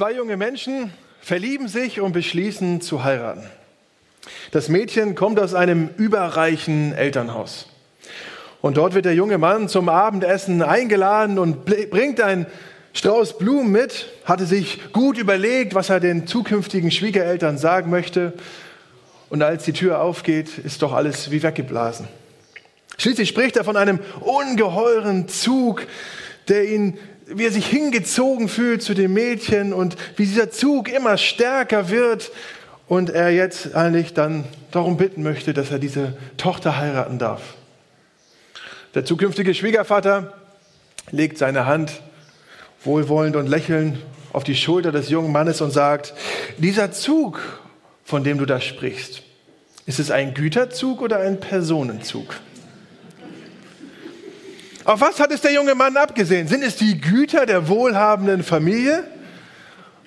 Zwei 0.00 0.14
junge 0.14 0.38
Menschen 0.38 0.90
verlieben 1.20 1.68
sich 1.68 2.00
und 2.00 2.12
beschließen 2.12 2.80
zu 2.80 3.04
heiraten. 3.04 3.42
Das 4.50 4.70
Mädchen 4.70 5.14
kommt 5.14 5.38
aus 5.38 5.52
einem 5.52 5.90
überreichen 5.98 6.94
Elternhaus. 6.94 7.66
Und 8.62 8.78
dort 8.78 8.94
wird 8.94 9.04
der 9.04 9.14
junge 9.14 9.36
Mann 9.36 9.68
zum 9.68 9.90
Abendessen 9.90 10.62
eingeladen 10.62 11.38
und 11.38 11.66
bringt 11.66 12.22
ein 12.22 12.46
Strauß 12.94 13.36
Blumen 13.36 13.72
mit, 13.72 14.06
hatte 14.24 14.46
sich 14.46 14.90
gut 14.94 15.18
überlegt, 15.18 15.74
was 15.74 15.90
er 15.90 16.00
den 16.00 16.26
zukünftigen 16.26 16.90
Schwiegereltern 16.90 17.58
sagen 17.58 17.90
möchte. 17.90 18.32
Und 19.28 19.42
als 19.42 19.64
die 19.64 19.74
Tür 19.74 20.00
aufgeht, 20.00 20.56
ist 20.56 20.80
doch 20.80 20.94
alles 20.94 21.30
wie 21.30 21.42
weggeblasen. 21.42 22.08
Schließlich 22.96 23.28
spricht 23.28 23.58
er 23.58 23.64
von 23.64 23.76
einem 23.76 23.98
ungeheuren 24.20 25.28
Zug, 25.28 25.86
der 26.48 26.64
ihn, 26.64 26.98
wie 27.34 27.44
er 27.44 27.52
sich 27.52 27.66
hingezogen 27.66 28.48
fühlt 28.48 28.82
zu 28.82 28.94
dem 28.94 29.12
Mädchen 29.12 29.72
und 29.72 29.96
wie 30.16 30.26
dieser 30.26 30.50
Zug 30.50 30.88
immer 30.88 31.16
stärker 31.16 31.90
wird 31.90 32.32
und 32.88 33.10
er 33.10 33.30
jetzt 33.30 33.74
eigentlich 33.74 34.14
dann 34.14 34.44
darum 34.70 34.96
bitten 34.96 35.22
möchte, 35.22 35.54
dass 35.54 35.70
er 35.70 35.78
diese 35.78 36.16
Tochter 36.36 36.76
heiraten 36.76 37.18
darf. 37.18 37.54
Der 38.94 39.04
zukünftige 39.04 39.54
Schwiegervater 39.54 40.32
legt 41.12 41.38
seine 41.38 41.66
Hand 41.66 42.02
wohlwollend 42.82 43.36
und 43.36 43.46
lächelnd 43.46 43.98
auf 44.32 44.44
die 44.44 44.56
Schulter 44.56 44.92
des 44.92 45.08
jungen 45.08 45.32
Mannes 45.32 45.60
und 45.60 45.70
sagt, 45.70 46.14
dieser 46.58 46.92
Zug, 46.92 47.40
von 48.04 48.24
dem 48.24 48.38
du 48.38 48.46
da 48.46 48.60
sprichst, 48.60 49.22
ist 49.86 49.98
es 49.98 50.10
ein 50.10 50.34
Güterzug 50.34 51.00
oder 51.00 51.20
ein 51.20 51.40
Personenzug? 51.40 52.34
Auf 54.84 55.00
was 55.00 55.20
hat 55.20 55.30
es 55.30 55.40
der 55.40 55.52
junge 55.52 55.74
Mann 55.74 55.96
abgesehen? 55.96 56.48
Sind 56.48 56.62
es 56.62 56.76
die 56.76 57.00
Güter 57.00 57.46
der 57.46 57.68
wohlhabenden 57.68 58.42
Familie 58.42 59.04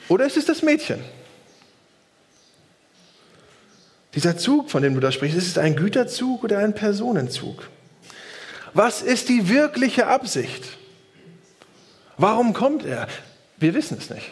oder 0.08 0.26
ist 0.26 0.38
es 0.38 0.46
das 0.46 0.62
Mädchen? 0.62 1.00
Dieser 4.16 4.38
Zug, 4.38 4.70
von 4.70 4.84
dem 4.84 4.94
du 4.94 5.00
da 5.00 5.12
sprichst, 5.12 5.38
ist 5.38 5.48
es 5.48 5.58
ein 5.58 5.76
Güterzug 5.76 6.44
oder 6.44 6.60
ein 6.60 6.74
Personenzug? 6.74 7.70
Was 8.74 9.02
ist 9.02 9.30
die 9.30 9.50
wirkliche 9.50 10.08
Absicht? 10.08 10.64
Warum 12.18 12.54
kommt 12.54 12.86
er? 12.86 13.08
Wir 13.58 13.74
wissen 13.74 13.98
es 13.98 14.10
nicht. 14.10 14.32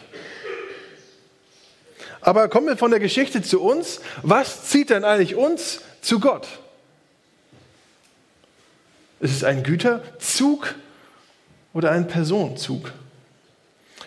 Aber 2.20 2.48
kommen 2.48 2.68
wir 2.68 2.76
von 2.76 2.92
der 2.92 3.00
Geschichte 3.00 3.42
zu 3.42 3.60
uns. 3.60 4.00
Was 4.22 4.66
zieht 4.66 4.90
denn 4.90 5.04
eigentlich 5.04 5.34
uns 5.34 5.80
zu 6.00 6.20
Gott? 6.20 6.46
Ist 9.22 9.36
es 9.36 9.44
ein 9.44 9.62
Güterzug 9.62 10.74
oder 11.72 11.92
ein 11.92 12.08
Personenzug? 12.08 12.92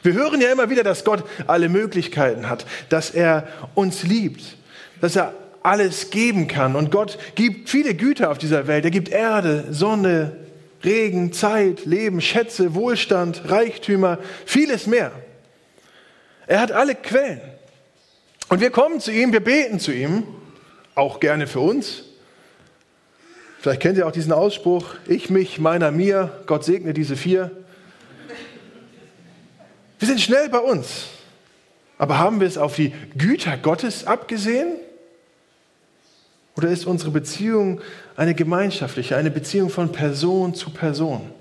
Wir 0.03 0.13
hören 0.13 0.41
ja 0.41 0.52
immer 0.52 0.69
wieder, 0.69 0.83
dass 0.83 1.05
Gott 1.05 1.23
alle 1.47 1.69
Möglichkeiten 1.69 2.49
hat, 2.49 2.66
dass 2.89 3.11
er 3.11 3.47
uns 3.75 4.03
liebt, 4.03 4.58
dass 4.99 5.16
er 5.16 5.33
alles 5.63 6.09
geben 6.09 6.49
kann. 6.49 6.75
Und 6.75 6.91
Gott 6.91 7.17
gibt 7.36 7.69
viele 7.69 7.95
Güter 7.95 8.30
auf 8.30 8.38
dieser 8.38 8.67
Welt. 8.67 8.83
Er 8.83 8.91
gibt 8.91 9.08
Erde, 9.08 9.63
Sonne, 9.71 10.36
Regen, 10.83 11.31
Zeit, 11.31 11.86
Leben, 11.86 12.19
Schätze, 12.19 12.75
Wohlstand, 12.75 13.49
Reichtümer, 13.49 14.19
vieles 14.45 14.86
mehr. 14.86 15.13
Er 16.45 16.59
hat 16.59 16.73
alle 16.73 16.93
Quellen. 16.93 17.39
Und 18.49 18.59
wir 18.59 18.69
kommen 18.69 18.99
zu 18.99 19.11
ihm, 19.11 19.31
wir 19.31 19.39
beten 19.39 19.80
zu 19.80 19.93
ihm, 19.93 20.23
auch 20.93 21.21
gerne 21.21 21.47
für 21.47 21.61
uns. 21.61 22.03
Vielleicht 23.66 23.81
kennt 23.81 23.97
ihr 23.97 24.05
auch 24.05 24.11
diesen 24.11 24.31
Ausspruch, 24.31 24.94
ich, 25.08 25.31
mich, 25.31 25.58
meiner, 25.58 25.89
mir, 25.89 26.44
Gott 26.45 26.63
segne 26.63 26.94
diese 26.94 27.16
vier. 27.16 27.49
Wir 29.97 30.08
sind 30.08 30.21
schnell 30.21 30.49
bei 30.49 30.59
uns. 30.59 31.08
Aber 31.97 32.19
haben 32.19 32.39
wir 32.39 32.45
es 32.45 32.59
auf 32.59 32.75
die 32.75 32.93
Güter 33.17 33.58
Gottes 33.58 34.05
abgesehen? 34.05 34.75
Oder 36.55 36.69
ist 36.69 36.86
unsere 36.86 37.09
Beziehung 37.09 37.81
eine 38.16 38.36
gemeinschaftliche, 38.36 39.17
eine 39.17 39.31
Beziehung 39.31 39.71
von 39.71 39.92
Person 39.92 40.53
zu 40.53 40.70
Person? 40.70 41.32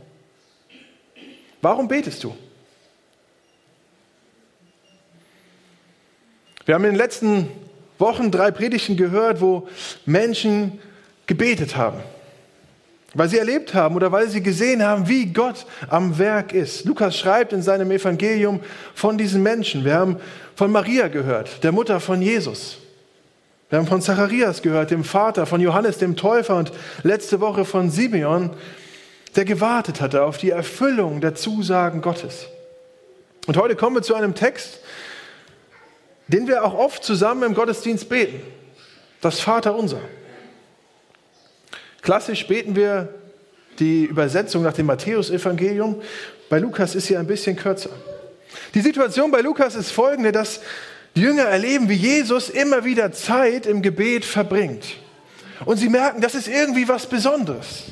Warum 1.61 1.89
betest 1.89 2.25
du? 2.25 2.35
Wir 6.65 6.75
haben 6.75 6.85
in 6.85 6.93
den 6.93 6.99
letzten 6.99 7.49
Wochen 7.99 8.31
drei 8.31 8.51
Predigten 8.51 8.97
gehört, 8.97 9.43
wo 9.43 9.69
Menschen 10.07 10.79
gebetet 11.27 11.77
haben, 11.77 12.01
weil 13.15 13.29
sie 13.29 13.39
erlebt 13.39 13.75
haben 13.75 13.97
oder 13.97 14.13
weil 14.13 14.29
sie 14.29 14.43
gesehen 14.43 14.83
haben, 14.83 15.09
wie 15.09 15.27
Gott 15.27 15.67
am 15.89 16.19
Werk 16.19 16.53
ist. 16.53 16.85
Lukas 16.85 17.17
schreibt 17.17 17.53
in 17.53 17.63
seinem 17.63 17.91
Evangelium 17.91 18.61
von 18.95 19.17
diesen 19.17 19.43
Menschen. 19.43 19.85
Wir 19.85 19.95
haben 19.95 20.17
von 20.57 20.71
Maria 20.71 21.09
gehört, 21.09 21.63
der 21.65 21.73
Mutter 21.73 22.01
von 22.01 22.21
Jesus. 22.21 22.79
Wir 23.71 23.79
haben 23.79 23.87
von 23.87 24.03
Zacharias 24.03 24.63
gehört, 24.63 24.91
dem 24.91 25.05
Vater, 25.05 25.47
von 25.47 25.61
Johannes 25.61 25.99
dem 25.99 26.17
Täufer 26.17 26.57
und 26.57 26.73
letzte 27.03 27.41
Woche 27.41 27.65
von 27.65 27.91
Simeon, 27.91 28.51
der 29.37 29.45
gewartet 29.45 30.01
hatte 30.01 30.25
auf 30.25 30.39
die 30.39 30.51
Erfüllung 30.51 31.21
der 31.21 31.35
Zusagen 31.35 32.01
Gottes. 32.01 32.47
Und 33.47 33.57
heute 33.57 33.77
kommen 33.77 33.97
wir 33.97 34.03
zu 34.03 34.15
einem 34.15 34.35
Text, 34.35 34.81
den 36.29 36.47
wir 36.47 36.65
auch 36.65 36.75
oft 36.75 37.05
zusammen 37.05 37.43
im 37.43 37.55
Gottesdienst 37.55 38.09
beten. 38.09 38.41
Das 39.21 39.41
Vaterunser. 39.41 40.01
Klassisch 42.05 42.47
beten 42.47 42.77
wir 42.77 43.09
die 43.79 44.05
Übersetzung 44.05 44.63
nach 44.63 44.75
dem 44.75 44.85
Matthäusevangelium. 44.85 46.03
Bei 46.51 46.59
Lukas 46.59 46.95
ist 46.95 47.07
sie 47.07 47.17
ein 47.17 47.27
bisschen 47.27 47.57
kürzer. 47.57 47.89
Die 48.75 48.83
Situation 48.83 49.31
bei 49.31 49.41
Lukas 49.41 49.75
ist 49.75 49.91
folgende, 49.91 50.31
dass 50.31 50.61
die 51.17 51.23
Jünger 51.23 51.45
erleben, 51.45 51.89
wie 51.89 51.95
Jesus 51.95 52.51
immer 52.51 52.85
wieder 52.85 53.11
Zeit 53.13 53.65
im 53.65 53.81
Gebet 53.81 54.27
verbringt. 54.27 54.85
Und 55.65 55.79
sie 55.79 55.89
merken, 55.89 56.21
das 56.21 56.35
ist 56.35 56.47
irgendwie 56.47 56.87
was 56.87 57.07
Besonderes. 57.07 57.85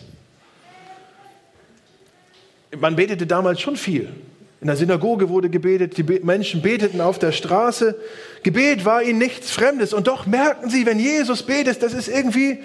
Man 2.78 2.94
betete 2.94 3.26
damals 3.26 3.62
schon 3.62 3.76
viel. 3.76 4.12
In 4.60 4.66
der 4.66 4.76
Synagoge 4.76 5.30
wurde 5.30 5.48
gebetet, 5.48 5.96
die 5.96 6.02
Menschen 6.02 6.60
beteten 6.60 7.00
auf 7.00 7.18
der 7.18 7.32
Straße. 7.32 7.96
Gebet 8.42 8.84
war 8.84 9.02
ihnen 9.02 9.18
nichts 9.18 9.50
Fremdes. 9.50 9.94
Und 9.94 10.06
doch 10.06 10.26
merken 10.26 10.68
sie, 10.68 10.84
wenn 10.84 10.98
Jesus 10.98 11.42
betet, 11.42 11.82
das 11.82 11.94
ist 11.94 12.08
irgendwie, 12.08 12.58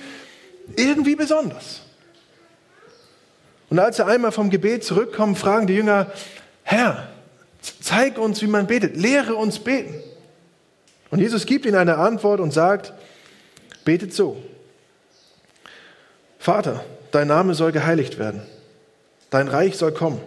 irgendwie 0.76 1.16
besonders. 1.16 1.82
Und 3.70 3.80
als 3.80 4.00
er 4.00 4.08
einmal 4.08 4.32
vom 4.32 4.50
Gebet 4.50 4.84
zurückkommt, 4.84 5.38
fragen 5.38 5.68
die 5.68 5.76
Jünger, 5.76 6.12
Herr, 6.64 7.10
zeig 7.82 8.18
uns, 8.18 8.42
wie 8.42 8.48
man 8.48 8.68
betet, 8.68 8.96
lehre 8.96 9.36
uns 9.36 9.60
beten. 9.60 9.96
Und 11.10 11.20
Jesus 11.20 11.46
gibt 11.46 11.66
ihnen 11.66 11.76
eine 11.76 11.98
Antwort 11.98 12.40
und 12.40 12.52
sagt, 12.52 12.94
betet 13.86 14.14
so. 14.14 14.42
Vater, 16.40 16.84
dein 17.12 17.28
Name 17.28 17.54
soll 17.56 17.72
geheiligt 17.72 18.20
werden. 18.20 18.42
Dein 19.30 19.48
Reich 19.48 19.78
soll 19.78 19.92
kommen. 19.92 20.22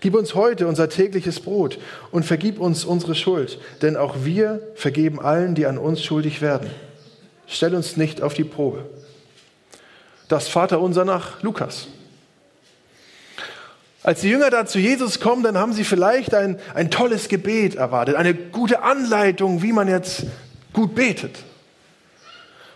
Gib 0.00 0.14
uns 0.14 0.34
heute 0.34 0.68
unser 0.68 0.88
tägliches 0.88 1.40
Brot 1.40 1.78
und 2.12 2.24
vergib 2.24 2.60
uns 2.60 2.84
unsere 2.84 3.14
Schuld, 3.14 3.58
denn 3.82 3.96
auch 3.96 4.16
wir 4.22 4.60
vergeben 4.74 5.20
allen, 5.20 5.54
die 5.56 5.66
an 5.66 5.78
uns 5.78 6.02
schuldig 6.02 6.40
werden. 6.40 6.70
Stell 7.48 7.74
uns 7.74 7.96
nicht 7.96 8.22
auf 8.22 8.34
die 8.34 8.44
Probe. 8.44 8.84
Das 10.28 10.48
Vater 10.48 10.80
unser 10.80 11.04
nach 11.04 11.42
Lukas. 11.42 11.88
Als 14.02 14.20
die 14.20 14.28
Jünger 14.28 14.50
da 14.50 14.64
zu 14.64 14.78
Jesus 14.78 15.20
kommen, 15.20 15.42
dann 15.42 15.58
haben 15.58 15.72
sie 15.72 15.84
vielleicht 15.84 16.34
ein, 16.34 16.58
ein 16.74 16.90
tolles 16.90 17.28
Gebet 17.28 17.74
erwartet, 17.74 18.14
eine 18.14 18.34
gute 18.34 18.82
Anleitung, 18.82 19.62
wie 19.62 19.72
man 19.72 19.88
jetzt 19.88 20.24
gut 20.72 20.94
betet. 20.94 21.44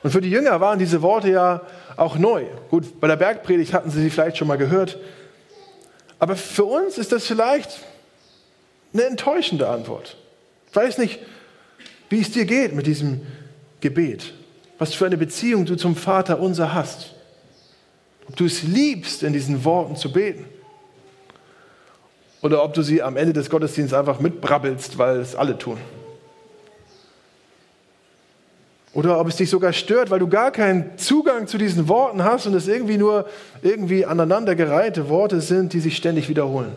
Und 0.02 0.10
für 0.10 0.20
die 0.20 0.30
Jünger 0.30 0.60
waren 0.60 0.78
diese 0.78 1.00
Worte 1.00 1.30
ja 1.30 1.60
auch 1.96 2.18
neu. 2.18 2.44
Gut, 2.70 3.00
bei 3.00 3.06
der 3.06 3.16
Bergpredigt 3.16 3.72
hatten 3.72 3.90
sie 3.90 4.02
sie 4.02 4.10
vielleicht 4.10 4.36
schon 4.36 4.48
mal 4.48 4.58
gehört. 4.58 4.98
Aber 6.18 6.36
für 6.36 6.64
uns 6.64 6.98
ist 6.98 7.12
das 7.12 7.26
vielleicht 7.26 7.80
eine 8.92 9.04
enttäuschende 9.04 9.68
Antwort. 9.68 10.16
Ich 10.68 10.76
weiß 10.76 10.98
nicht, 10.98 11.20
wie 12.08 12.20
es 12.20 12.30
dir 12.30 12.44
geht 12.44 12.74
mit 12.74 12.86
diesem 12.86 13.22
Gebet. 13.80 14.34
Was 14.78 14.94
für 14.94 15.06
eine 15.06 15.16
Beziehung 15.16 15.66
du 15.66 15.76
zum 15.76 15.96
Vater 15.96 16.40
unser 16.40 16.74
hast. 16.74 17.14
Ob 18.32 18.36
du 18.36 18.46
es 18.46 18.62
liebst, 18.62 19.22
in 19.24 19.34
diesen 19.34 19.62
Worten 19.62 19.94
zu 19.94 20.10
beten 20.10 20.46
oder 22.40 22.64
ob 22.64 22.72
du 22.72 22.80
sie 22.80 23.02
am 23.02 23.18
Ende 23.18 23.34
des 23.34 23.50
Gottesdienstes 23.50 23.98
einfach 23.98 24.20
mitbrabbelst, 24.20 24.96
weil 24.96 25.18
es 25.18 25.36
alle 25.36 25.58
tun. 25.58 25.76
Oder 28.94 29.20
ob 29.20 29.28
es 29.28 29.36
dich 29.36 29.50
sogar 29.50 29.74
stört, 29.74 30.10
weil 30.10 30.18
du 30.18 30.28
gar 30.28 30.50
keinen 30.50 30.96
Zugang 30.96 31.46
zu 31.46 31.58
diesen 31.58 31.88
Worten 31.88 32.24
hast 32.24 32.46
und 32.46 32.54
es 32.54 32.68
irgendwie 32.68 32.96
nur 32.96 33.28
irgendwie 33.60 34.06
aneinandergereihte 34.06 35.10
Worte 35.10 35.42
sind, 35.42 35.74
die 35.74 35.80
sich 35.80 35.94
ständig 35.94 36.30
wiederholen. 36.30 36.72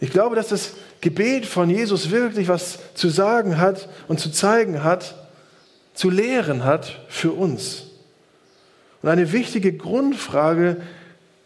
Ich 0.00 0.10
glaube, 0.10 0.36
dass 0.36 0.48
das 0.48 0.74
Gebet 1.00 1.46
von 1.46 1.70
Jesus 1.70 2.10
wirklich 2.10 2.48
was 2.48 2.78
zu 2.92 3.08
sagen 3.08 3.56
hat 3.56 3.88
und 4.06 4.20
zu 4.20 4.30
zeigen 4.30 4.84
hat, 4.84 5.14
zu 5.94 6.10
lehren 6.10 6.62
hat 6.64 7.00
für 7.08 7.32
uns. 7.32 7.86
Und 9.02 9.08
eine 9.08 9.32
wichtige 9.32 9.72
Grundfrage 9.72 10.78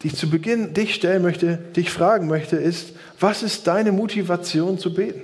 die 0.04 0.08
ich 0.08 0.16
zu 0.16 0.28
Beginn 0.28 0.74
dich 0.74 0.94
stellen 0.94 1.22
möchte, 1.22 1.56
dich 1.56 1.90
fragen 1.90 2.28
möchte, 2.28 2.56
ist, 2.56 2.92
was 3.18 3.42
ist 3.42 3.66
deine 3.66 3.90
Motivation 3.90 4.78
zu 4.78 4.92
beten? 4.92 5.22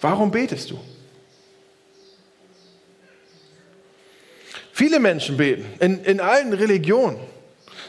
Warum 0.00 0.32
betest 0.32 0.72
du? 0.72 0.80
Viele 4.72 4.98
Menschen 4.98 5.36
beten, 5.36 5.66
in, 5.78 6.02
in 6.02 6.20
allen 6.20 6.52
Religionen. 6.52 7.18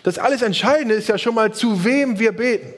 Das 0.03 0.19
alles 0.19 0.43
Entscheidende 0.43 0.93
ist 0.93 1.07
ja 1.07 1.17
schon 1.17 1.33
mal, 1.33 1.51
zu 1.51 1.83
wem 1.83 2.19
wir 2.19 2.31
beten. 2.31 2.75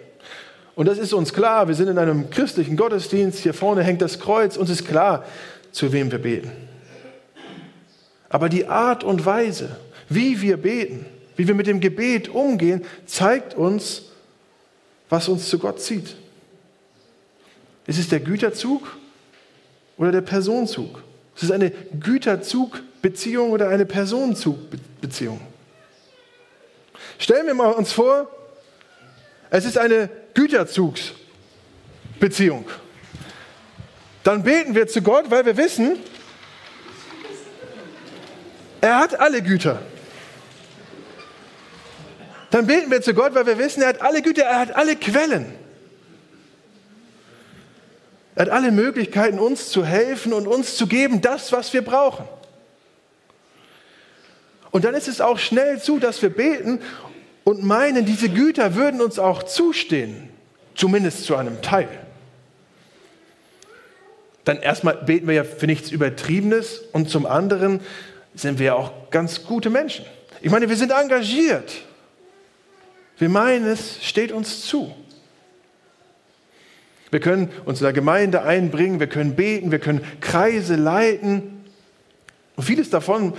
Und 0.75 0.87
das 0.87 0.97
ist 0.97 1.11
uns 1.11 1.33
klar, 1.33 1.67
wir 1.67 1.75
sind 1.75 1.89
in 1.89 1.97
einem 1.97 2.29
christlichen 2.29 2.77
Gottesdienst, 2.77 3.39
hier 3.39 3.53
vorne 3.53 3.83
hängt 3.83 4.01
das 4.01 4.17
Kreuz, 4.19 4.55
uns 4.55 4.69
ist 4.69 4.87
klar, 4.87 5.25
zu 5.73 5.91
wem 5.91 6.09
wir 6.09 6.19
beten. 6.19 6.51
Aber 8.33 8.49
die 8.49 8.65
Art 8.65 9.03
und 9.03 9.25
Weise, 9.27 9.77
wie 10.09 10.41
wir 10.41 10.57
beten, 10.57 11.05
wie 11.35 11.47
wir 11.47 11.53
mit 11.53 11.67
dem 11.67 11.79
Gebet 11.79 12.29
umgehen, 12.29 12.83
zeigt 13.05 13.53
uns, 13.53 14.05
was 15.07 15.27
uns 15.27 15.47
zu 15.47 15.59
Gott 15.59 15.79
zieht. 15.79 16.15
Ist 17.85 17.99
es 17.99 18.09
der 18.09 18.21
Güterzug 18.21 18.97
oder 19.97 20.11
der 20.11 20.21
Personenzug? 20.21 21.03
Ist 21.35 21.43
es 21.43 21.51
eine 21.51 21.69
Güterzugbeziehung 21.69 23.51
oder 23.51 23.69
eine 23.69 23.85
Personenzugbeziehung? 23.85 25.39
Stellen 27.19 27.45
wir 27.45 27.53
mal 27.53 27.73
uns 27.73 27.91
vor, 27.91 28.31
es 29.51 29.65
ist 29.65 29.77
eine 29.77 30.09
Güterzugsbeziehung. 30.33 32.65
Dann 34.23 34.41
beten 34.41 34.73
wir 34.73 34.87
zu 34.87 35.03
Gott, 35.03 35.29
weil 35.29 35.45
wir 35.45 35.55
wissen, 35.55 35.99
er 38.83 38.99
hat 38.99 39.17
alle 39.17 39.41
Güter. 39.41 39.81
Dann 42.51 42.67
beten 42.67 42.91
wir 42.91 43.01
zu 43.01 43.13
Gott, 43.13 43.33
weil 43.33 43.45
wir 43.45 43.57
wissen, 43.57 43.81
er 43.81 43.87
hat 43.87 44.01
alle 44.01 44.21
Güter, 44.21 44.43
er 44.43 44.59
hat 44.59 44.75
alle 44.75 44.97
Quellen. 44.97 45.45
Er 48.35 48.41
hat 48.41 48.49
alle 48.49 48.73
Möglichkeiten, 48.73 49.39
uns 49.39 49.69
zu 49.69 49.85
helfen 49.85 50.33
und 50.33 50.47
uns 50.47 50.75
zu 50.75 50.87
geben, 50.87 51.21
das, 51.21 51.53
was 51.53 51.71
wir 51.71 51.81
brauchen. 51.81 52.27
Und 54.71 54.83
dann 54.83 54.95
ist 54.95 55.07
es 55.07 55.21
auch 55.21 55.39
schnell 55.39 55.81
zu, 55.81 55.97
dass 55.97 56.21
wir 56.21 56.29
beten 56.29 56.81
und 57.45 57.63
meinen, 57.63 58.05
diese 58.05 58.27
Güter 58.27 58.75
würden 58.75 59.01
uns 59.01 59.17
auch 59.17 59.43
zustehen, 59.43 60.29
zumindest 60.75 61.23
zu 61.23 61.37
einem 61.37 61.61
Teil. 61.61 61.87
Dann 64.43 64.57
erstmal 64.59 64.95
beten 64.95 65.27
wir 65.27 65.35
ja 65.35 65.45
für 65.45 65.67
nichts 65.67 65.89
Übertriebenes 65.89 66.79
und 66.91 67.09
zum 67.09 67.25
anderen 67.25 67.79
sind 68.35 68.59
wir 68.59 68.75
auch 68.75 69.09
ganz 69.09 69.43
gute 69.45 69.69
Menschen. 69.69 70.05
Ich 70.41 70.51
meine, 70.51 70.67
wir 70.67 70.75
sind 70.75 70.91
engagiert. 70.91 71.71
Wir 73.17 73.29
meinen, 73.29 73.65
es 73.65 74.03
steht 74.03 74.31
uns 74.31 74.65
zu. 74.65 74.93
Wir 77.11 77.19
können 77.19 77.49
uns 77.65 77.79
in 77.79 77.83
der 77.83 77.93
Gemeinde 77.93 78.41
einbringen, 78.41 78.99
wir 78.99 79.07
können 79.07 79.35
beten, 79.35 79.71
wir 79.71 79.77
können 79.77 80.03
Kreise 80.19 80.75
leiten. 80.75 81.63
Und 82.55 82.63
vieles 82.63 82.89
davon 82.89 83.33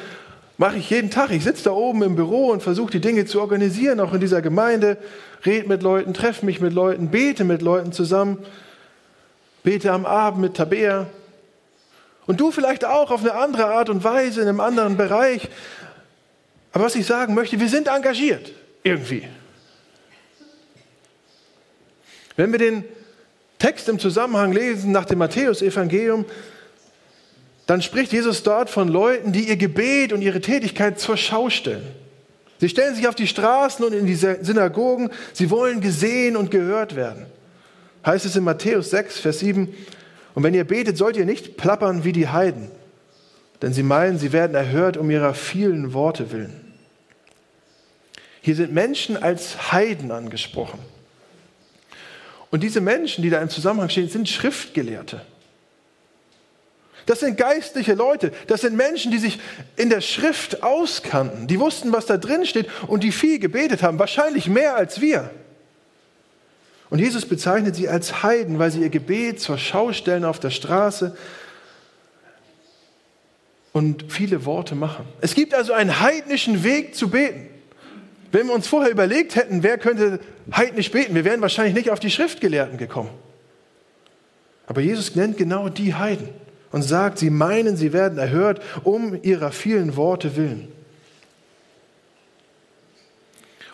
mache 0.59 0.77
ich 0.77 0.91
jeden 0.91 1.11
Tag. 1.11 1.33
Ich 1.33 1.43
sitze 1.43 1.65
da 1.65 1.73
oben 1.73 2.03
im 2.03 2.15
Büro 2.15 2.51
und 2.51 2.63
versuche 2.63 2.93
die 2.93 3.01
Dinge 3.01 3.25
zu 3.25 3.41
organisieren, 3.41 3.99
auch 3.99 4.15
in 4.15 4.21
dieser 4.21 4.43
Gemeinde, 4.43 4.97
rede 5.45 5.69
mit 5.69 5.83
Leuten, 5.83 6.15
treffe 6.15 6.47
mich 6.47 6.61
mit 6.61 6.73
Leuten, 6.73 7.09
bete 7.11 7.43
mit 7.43 7.63
Leuten 7.63 7.91
zusammen, 7.93 8.39
bete 9.65 9.91
am 9.91 10.07
Abend 10.07 10.41
mit 10.41 10.55
Tabea. 10.55 11.09
Und 12.27 12.41
du 12.41 12.51
vielleicht 12.51 12.85
auch 12.85 13.11
auf 13.11 13.21
eine 13.21 13.35
andere 13.35 13.67
Art 13.67 13.91
und 13.91 14.03
Weise, 14.03 14.41
in 14.41 14.49
einem 14.49 14.61
anderen 14.61 14.97
Bereich. 14.97 15.49
Aber 16.73 16.85
was 16.85 16.95
ich 16.95 17.07
sagen 17.07 17.35
möchte, 17.35 17.61
wir 17.61 17.69
sind 17.69 17.89
engagiert 17.89 18.53
irgendwie. 18.83 19.29
Wenn 22.37 22.51
wir 22.51 22.59
den 22.59 22.85
Text 23.59 23.89
im 23.89 23.99
Zusammenhang 23.99 24.53
lesen 24.53 24.91
nach 24.91 25.05
dem 25.05 25.19
Matthäusevangelium, 25.19 26.25
dann 27.67 27.81
spricht 27.81 28.13
Jesus 28.13 28.43
dort 28.43 28.69
von 28.69 28.89
Leuten, 28.89 29.33
die 29.33 29.49
ihr 29.49 29.57
Gebet 29.57 30.13
und 30.13 30.21
ihre 30.21 30.41
Tätigkeit 30.41 30.99
zur 30.99 31.17
Schau 31.17 31.49
stellen. 31.49 31.87
Sie 32.61 32.69
stellen 32.69 32.95
sich 32.95 33.09
auf 33.09 33.15
die 33.15 33.27
Straßen 33.27 33.85
und 33.85 33.93
in 33.93 34.07
die 34.07 34.15
Synagogen, 34.15 35.11
sie 35.33 35.51
wollen 35.51 35.81
gesehen 35.81 36.37
und 36.37 36.51
gehört 36.51 36.97
werden. 36.97 37.27
Heißt 38.05 38.27
es 38.27 38.37
in 38.37 38.45
Matthäus 38.45 38.91
6, 38.91 39.19
Vers 39.19 39.39
7, 39.41 39.75
und 40.35 40.43
wenn 40.43 40.55
ihr 40.55 40.65
betet, 40.65 40.97
sollt 40.97 41.17
ihr 41.17 41.25
nicht 41.25 41.57
plappern 41.57 42.05
wie 42.05 42.13
die 42.13 42.29
Heiden, 42.29 42.71
denn 43.63 43.73
sie 43.73 43.83
meinen, 43.83 44.19
sie 44.19 44.33
werden 44.33 44.55
erhört 44.55 44.97
um 44.97 45.11
ihrer 45.11 45.35
vielen 45.35 45.93
Worte 45.93 46.33
willen. 46.33 46.75
Hier 48.41 48.57
sind 48.57 48.73
Menschen 48.73 49.17
als 49.17 49.73
Heiden 49.73 50.11
angesprochen. 50.11 50.79
Und 52.51 52.63
diese 52.63 52.81
Menschen, 52.81 53.23
die 53.23 53.31
da 53.31 53.41
im 53.41 53.49
Zusammenhang 53.49 53.89
stehen, 53.89 54.09
sind 54.09 54.29
Schriftgelehrte. 54.29 55.23
Das 57.07 57.21
sind 57.21 57.37
geistliche 57.37 57.95
Leute. 57.95 58.33
Das 58.47 58.63
sind 58.63 58.77
Menschen, 58.77 59.11
die 59.11 59.19
sich 59.19 59.39
in 59.77 59.91
der 59.91 60.01
Schrift 60.01 60.63
auskannten. 60.63 61.47
Die 61.47 61.61
wussten, 61.61 61.93
was 61.93 62.07
da 62.07 62.17
drin 62.17 62.47
steht 62.47 62.69
und 62.87 63.03
die 63.03 63.13
viel 63.13 63.39
gebetet 63.39 63.83
haben. 63.83 63.99
Wahrscheinlich 63.99 64.49
mehr 64.49 64.77
als 64.77 65.01
wir. 65.01 65.31
Und 66.91 66.99
Jesus 66.99 67.27
bezeichnet 67.27 67.75
sie 67.75 67.89
als 67.89 68.23
Heiden, 68.23 68.59
weil 68.59 68.71
sie 68.71 68.81
ihr 68.81 68.91
Gebet 68.91 69.41
zur 69.41 69.59
Schau 69.59 69.93
stellen 69.93 70.25
auf 70.25 70.39
der 70.39 70.51
Straße 70.51 71.17
und 73.73 74.13
viele 74.13 74.45
Worte 74.45 74.75
machen. 74.75 75.05
Es 75.21 75.35
gibt 75.35 75.55
also 75.55 75.73
einen 75.73 76.01
heidnischen 76.01 76.63
Weg 76.63 76.95
zu 76.95 77.09
beten. 77.09 77.49
Wenn 78.31 78.47
wir 78.47 78.55
uns 78.55 78.67
vorher 78.67 78.91
überlegt 78.91 79.37
hätten, 79.37 79.63
wer 79.63 79.79
könnte 79.79 80.21
heidnisch 80.55 80.91
beten, 80.91 81.15
wir 81.15 81.25
wären 81.25 81.41
wahrscheinlich 81.41 81.75
nicht 81.75 81.91
auf 81.91 82.01
die 82.01 82.11
Schriftgelehrten 82.11 82.79
gekommen. 82.79 83.11
Aber 84.67 84.81
Jesus 84.81 85.15
nennt 85.15 85.37
genau 85.37 85.69
die 85.69 85.95
Heiden 85.95 86.29
und 86.71 86.83
sagt, 86.83 87.19
sie 87.19 87.31
meinen, 87.31 87.77
sie 87.77 87.93
werden 87.93 88.19
erhört 88.19 88.61
um 88.83 89.19
ihrer 89.23 89.53
vielen 89.53 89.97
Worte 89.97 90.37
willen. 90.37 90.69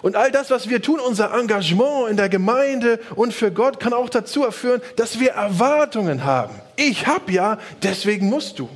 Und 0.03 0.17
all 0.17 0.31
das, 0.31 0.51
was 0.51 0.69
wir 0.69 0.81
tun, 0.81 0.99
unser 1.01 1.35
Engagement 1.35 2.11
in 2.11 2.17
der 2.17 2.29
Gemeinde 2.29 3.01
und 3.17 3.35
für 3.35 3.51
Gott, 3.51 3.81
kann 3.81 3.93
auch 3.93 4.09
dazu 4.09 4.51
führen, 4.51 4.81
dass 4.97 5.21
wir 5.21 5.33
Erwartungen 5.33 6.25
haben. 6.25 6.55
Ich 6.77 7.07
habe 7.07 7.31
ja, 7.33 7.59
deswegen 7.83 8.29
musst 8.29 8.59
du. 8.59 8.69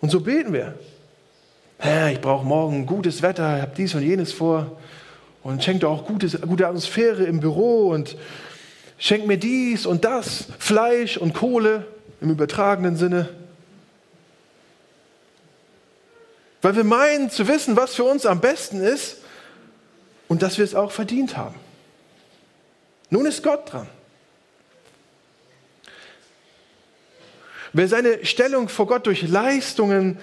Und 0.00 0.10
so 0.10 0.20
beten 0.20 0.52
wir. 0.52 0.74
Herr, 1.78 2.10
ich 2.10 2.20
brauche 2.20 2.46
morgen 2.46 2.86
gutes 2.86 3.20
Wetter, 3.20 3.56
ich 3.56 3.62
habe 3.62 3.72
dies 3.76 3.94
und 3.94 4.02
jenes 4.02 4.32
vor. 4.32 4.78
Und 5.42 5.62
schenk 5.62 5.80
doch 5.80 5.90
auch 5.90 6.06
gutes, 6.06 6.40
gute 6.40 6.66
Atmosphäre 6.66 7.24
im 7.24 7.40
Büro 7.40 7.90
und 7.90 8.16
schenk 8.98 9.26
mir 9.26 9.36
dies 9.36 9.84
und 9.86 10.04
das, 10.04 10.46
Fleisch 10.58 11.18
und 11.18 11.34
Kohle 11.34 11.86
im 12.20 12.30
übertragenen 12.30 12.96
Sinne. 12.96 13.28
Weil 16.62 16.76
wir 16.76 16.84
meinen 16.84 17.30
zu 17.30 17.48
wissen, 17.48 17.76
was 17.76 17.94
für 17.94 18.04
uns 18.04 18.26
am 18.26 18.40
besten 18.40 18.80
ist 18.80 19.18
und 20.28 20.42
dass 20.42 20.58
wir 20.58 20.64
es 20.64 20.74
auch 20.74 20.90
verdient 20.90 21.36
haben. 21.36 21.54
Nun 23.10 23.26
ist 23.26 23.42
Gott 23.42 23.72
dran. 23.72 23.88
Wer 27.72 27.88
seine 27.88 28.24
Stellung 28.24 28.68
vor 28.68 28.86
Gott 28.86 29.06
durch 29.06 29.28
Leistungen 29.28 30.18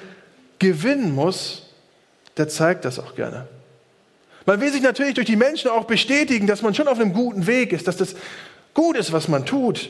gewinnen 0.60 1.14
muss, 1.14 1.70
der 2.38 2.50
zeigt 2.50 2.84
das 2.84 3.00
auch 3.00 3.16
gerne. 3.16 3.48
Man 4.46 4.60
will 4.60 4.72
sich 4.72 4.82
natürlich 4.82 5.14
durch 5.14 5.28
die 5.28 5.36
Menschen 5.36 5.70
auch 5.70 5.86
bestätigen, 5.86 6.48
dass 6.48 6.62
man 6.62 6.74
schon 6.74 6.88
auf 6.88 7.00
einem 7.00 7.14
guten 7.14 7.48
Weg 7.48 7.72
ist, 7.72 7.88
dass 7.88 7.98
das 7.98 8.16
gut 8.74 8.98
ist, 8.98 9.14
was 9.14 9.28
man 9.28 9.46
tut. 9.46 9.90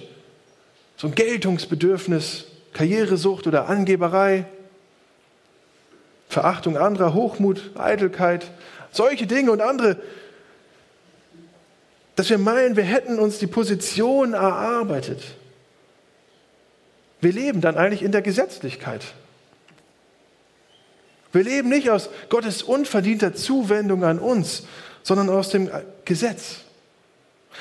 So 0.98 1.08
ein 1.08 1.16
Geltungsbedürfnis, 1.16 2.46
Karrieresucht 2.74 3.48
oder 3.48 3.68
Angeberei, 3.68 4.46
Verachtung 6.34 6.78
anderer, 6.78 7.13
Hochmut, 7.13 7.72
Eitelkeit, 7.75 8.46
solche 8.92 9.28
Dinge 9.28 9.52
und 9.52 9.62
andere, 9.62 9.98
dass 12.16 12.30
wir 12.30 12.38
meinen, 12.38 12.75
wir 12.75 12.84
hätten 12.84 13.20
uns 13.20 13.40
die 13.40 13.48
Position 13.48 14.34
erarbeitet. 14.34 15.24
Wir 17.22 17.32
leben 17.32 17.62
dann 17.62 17.78
eigentlich 17.78 18.04
in 18.04 18.12
der 18.12 18.22
Gesetzlichkeit. 18.22 19.04
Wir 21.32 21.44
leben 21.44 21.70
nicht 21.70 21.90
aus 21.90 22.10
Gottes 22.30 22.62
unverdienter 22.62 23.34
Zuwendung 23.34 24.04
an 24.04 24.20
uns, 24.20 24.63
sondern 25.02 25.30
aus 25.30 25.50
dem 25.50 25.72
Gesetz. 26.06 26.58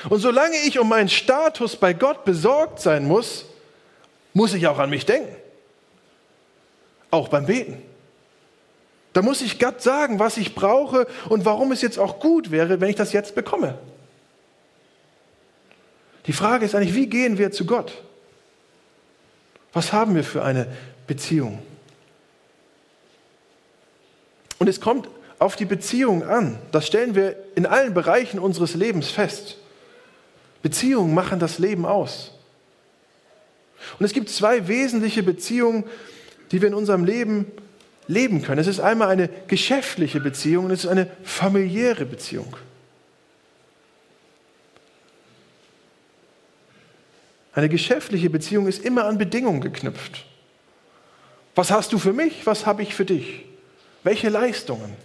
Und 0.09 0.19
solange 0.19 0.57
ich 0.57 0.79
um 0.79 0.89
meinen 0.89 1.09
Status 1.09 1.75
bei 1.75 1.93
Gott 1.93 2.25
besorgt 2.25 2.79
sein 2.79 3.05
muss, 3.05 3.45
muss 4.33 4.53
ich 4.53 4.67
auch 4.67 4.79
an 4.79 4.89
mich 4.89 5.05
denken. 5.05 5.35
Auch 7.09 7.29
beim 7.29 7.45
Beten. 7.45 7.92
Da 9.13 9.21
muss 9.21 9.41
ich 9.41 9.59
Gott 9.59 9.81
sagen, 9.81 10.19
was 10.19 10.37
ich 10.37 10.55
brauche 10.55 11.07
und 11.29 11.45
warum 11.45 11.71
es 11.71 11.81
jetzt 11.81 11.99
auch 11.99 12.19
gut 12.19 12.49
wäre, 12.49 12.81
wenn 12.81 12.89
ich 12.89 12.95
das 12.95 13.13
jetzt 13.13 13.35
bekomme. 13.35 13.77
Die 16.25 16.33
Frage 16.33 16.65
ist 16.65 16.73
eigentlich, 16.73 16.95
wie 16.95 17.07
gehen 17.07 17.37
wir 17.37 17.51
zu 17.51 17.65
Gott? 17.65 18.01
Was 19.71 19.93
haben 19.93 20.15
wir 20.15 20.23
für 20.23 20.43
eine 20.43 20.67
Beziehung? 21.05 21.59
Und 24.57 24.67
es 24.67 24.81
kommt 24.81 25.09
auf 25.39 25.55
die 25.55 25.65
Beziehung 25.65 26.23
an. 26.23 26.57
Das 26.71 26.87
stellen 26.87 27.15
wir 27.15 27.35
in 27.55 27.65
allen 27.65 27.93
Bereichen 27.93 28.39
unseres 28.39 28.75
Lebens 28.75 29.11
fest. 29.11 29.57
Beziehungen 30.61 31.13
machen 31.13 31.39
das 31.39 31.59
Leben 31.59 31.85
aus. 31.85 32.31
Und 33.99 34.05
es 34.05 34.13
gibt 34.13 34.29
zwei 34.29 34.67
wesentliche 34.67 35.21
Beziehungen, 35.21 35.83
die 36.51 36.61
wir 36.61 36.69
in 36.69 36.73
unserem 36.73 37.03
Leben 37.03 37.51
leben 38.07 38.41
können. 38.41 38.59
Es 38.59 38.67
ist 38.67 38.79
einmal 38.79 39.09
eine 39.09 39.29
geschäftliche 39.47 40.19
Beziehung 40.19 40.65
und 40.65 40.71
es 40.71 40.83
ist 40.83 40.89
eine 40.89 41.09
familiäre 41.23 42.05
Beziehung. 42.05 42.55
Eine 47.53 47.69
geschäftliche 47.69 48.29
Beziehung 48.29 48.67
ist 48.67 48.83
immer 48.83 49.05
an 49.05 49.17
Bedingungen 49.17 49.61
geknüpft. 49.61 50.25
Was 51.55 51.69
hast 51.69 51.93
du 51.93 51.99
für 51.99 52.13
mich? 52.13 52.45
Was 52.45 52.65
habe 52.65 52.81
ich 52.81 52.95
für 52.95 53.05
dich? 53.05 53.45
Welche 54.03 54.29
Leistungen? 54.29 54.95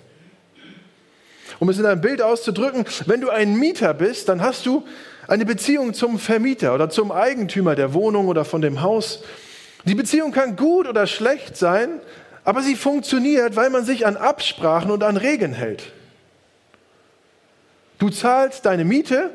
Um 1.59 1.69
es 1.69 1.79
in 1.79 1.85
einem 1.85 2.01
Bild 2.01 2.23
auszudrücken, 2.23 2.87
wenn 3.07 3.21
du 3.21 3.31
ein 3.31 3.59
Mieter 3.59 3.93
bist, 3.93 4.29
dann 4.29 4.41
hast 4.41 4.65
du 4.65 4.87
eine 5.27 5.45
Beziehung 5.45 5.93
zum 5.93 6.19
Vermieter 6.19 6.75
oder 6.75 6.89
zum 6.89 7.13
Eigentümer 7.13 7.75
der 7.75 7.93
Wohnung 7.93 8.29
oder 8.29 8.45
von 8.45 8.63
dem 8.63 8.81
Haus. 8.81 9.23
Die 9.85 9.95
Beziehung 9.95 10.33
kann 10.33 10.57
gut 10.57 10.87
oder 10.89 11.07
schlecht 11.07 11.57
sein, 11.57 12.01
aber 12.49 12.63
sie 12.63 12.77
funktioniert, 12.77 13.57
weil 13.57 13.69
man 13.69 13.85
sich 13.85 14.07
an 14.07 14.17
Absprachen 14.17 14.91
und 14.91 15.03
an 15.03 15.19
Regeln 15.19 15.53
hält. 15.53 15.93
Du 17.99 18.09
zahlst 18.09 18.65
deine 18.65 18.87
Miete, 18.87 19.29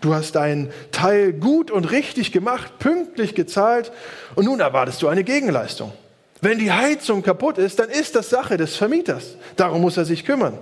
du 0.00 0.14
hast 0.14 0.34
deinen 0.34 0.72
Teil 0.92 1.34
gut 1.34 1.70
und 1.70 1.90
richtig 1.90 2.32
gemacht, 2.32 2.78
pünktlich 2.78 3.34
gezahlt 3.34 3.92
und 4.34 4.46
nun 4.46 4.60
erwartest 4.60 5.02
du 5.02 5.08
eine 5.08 5.24
Gegenleistung. 5.24 5.92
Wenn 6.40 6.58
die 6.58 6.72
Heizung 6.72 7.22
kaputt 7.22 7.58
ist, 7.58 7.78
dann 7.78 7.90
ist 7.90 8.16
das 8.16 8.30
Sache 8.30 8.56
des 8.56 8.76
Vermieters. 8.76 9.36
Darum 9.56 9.82
muss 9.82 9.98
er 9.98 10.06
sich 10.06 10.24
kümmern. 10.24 10.56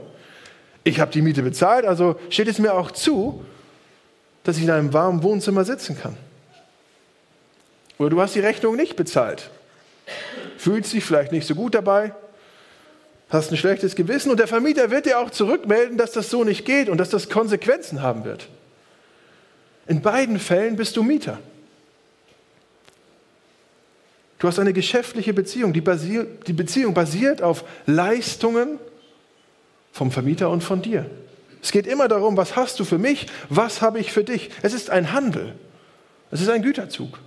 Ich 0.83 0.99
habe 0.99 1.13
die 1.13 1.23
Miete 1.23 1.45
bezahlt, 1.45 1.85
also 1.85 2.19
steht 2.31 2.49
es 2.49 2.59
mir 2.59 2.75
auch 2.75 2.91
zu, 2.91 3.45
dass 4.43 4.57
ich 4.57 4.65
in 4.65 4.73
einem 4.73 4.93
warmen 4.93 5.23
Wohnzimmer 5.23 5.65
sitzen 5.65 5.97
kann. 5.97 6.17
Oder 7.97 8.11
du 8.11 8.21
hast 8.21 8.35
die 8.35 8.41
Rechnung 8.41 8.75
nicht 8.75 8.97
bezahlt 8.97 9.51
fühlst 10.59 10.93
dich 10.93 11.05
vielleicht 11.05 11.33
nicht 11.33 11.47
so 11.47 11.55
gut 11.55 11.75
dabei, 11.75 12.13
hast 13.31 13.51
ein 13.51 13.57
schlechtes 13.57 13.95
Gewissen 13.95 14.31
und 14.31 14.39
der 14.39 14.49
Vermieter 14.49 14.91
wird 14.91 15.07
dir 15.07 15.19
auch 15.19 15.31
zurückmelden, 15.31 15.97
dass 15.97 16.13
das 16.13 16.31
so 16.31 16.45
nicht 16.45 16.65
geht 16.65 16.89
und 16.89 16.99
dass 16.99 17.11
das 17.11 17.29
Konsequenzen 17.29 18.03
haben 18.03 18.25
wird. 18.25 18.49
In 19.87 20.03
beiden 20.03 20.39
Fällen 20.39 20.77
bist 20.77 20.97
du 20.97 21.03
Mieter. 21.03 21.39
Du 24.39 24.47
hast 24.47 24.59
eine 24.59 24.73
geschäftliche 24.73 25.33
Beziehung. 25.33 25.73
Die, 25.73 25.81
basiert, 25.81 26.47
die 26.47 26.53
Beziehung 26.53 26.95
basiert 26.95 27.43
auf 27.43 27.65
Leistungen 27.87 28.79
vom 29.93 30.13
Vermieter 30.13 30.51
und 30.51 30.63
von 30.63 30.83
dir. 30.83 31.07
Es 31.61 31.73
geht 31.73 31.87
immer 31.87 32.07
darum, 32.07 32.37
was 32.37 32.55
hast 32.55 32.79
du 32.79 32.85
für 32.85 32.99
mich, 32.99 33.27
was 33.49 33.83
habe 33.83 33.99
ich 33.99 34.13
für 34.13 34.23
dich. 34.23 34.51
Es 34.63 34.75
ist 34.75 34.91
ein 34.91 35.13
Handel. 35.13 35.55
Es 36.31 36.41
ist 36.41 36.49
ein 36.51 36.63
Güterzug. 36.63 37.19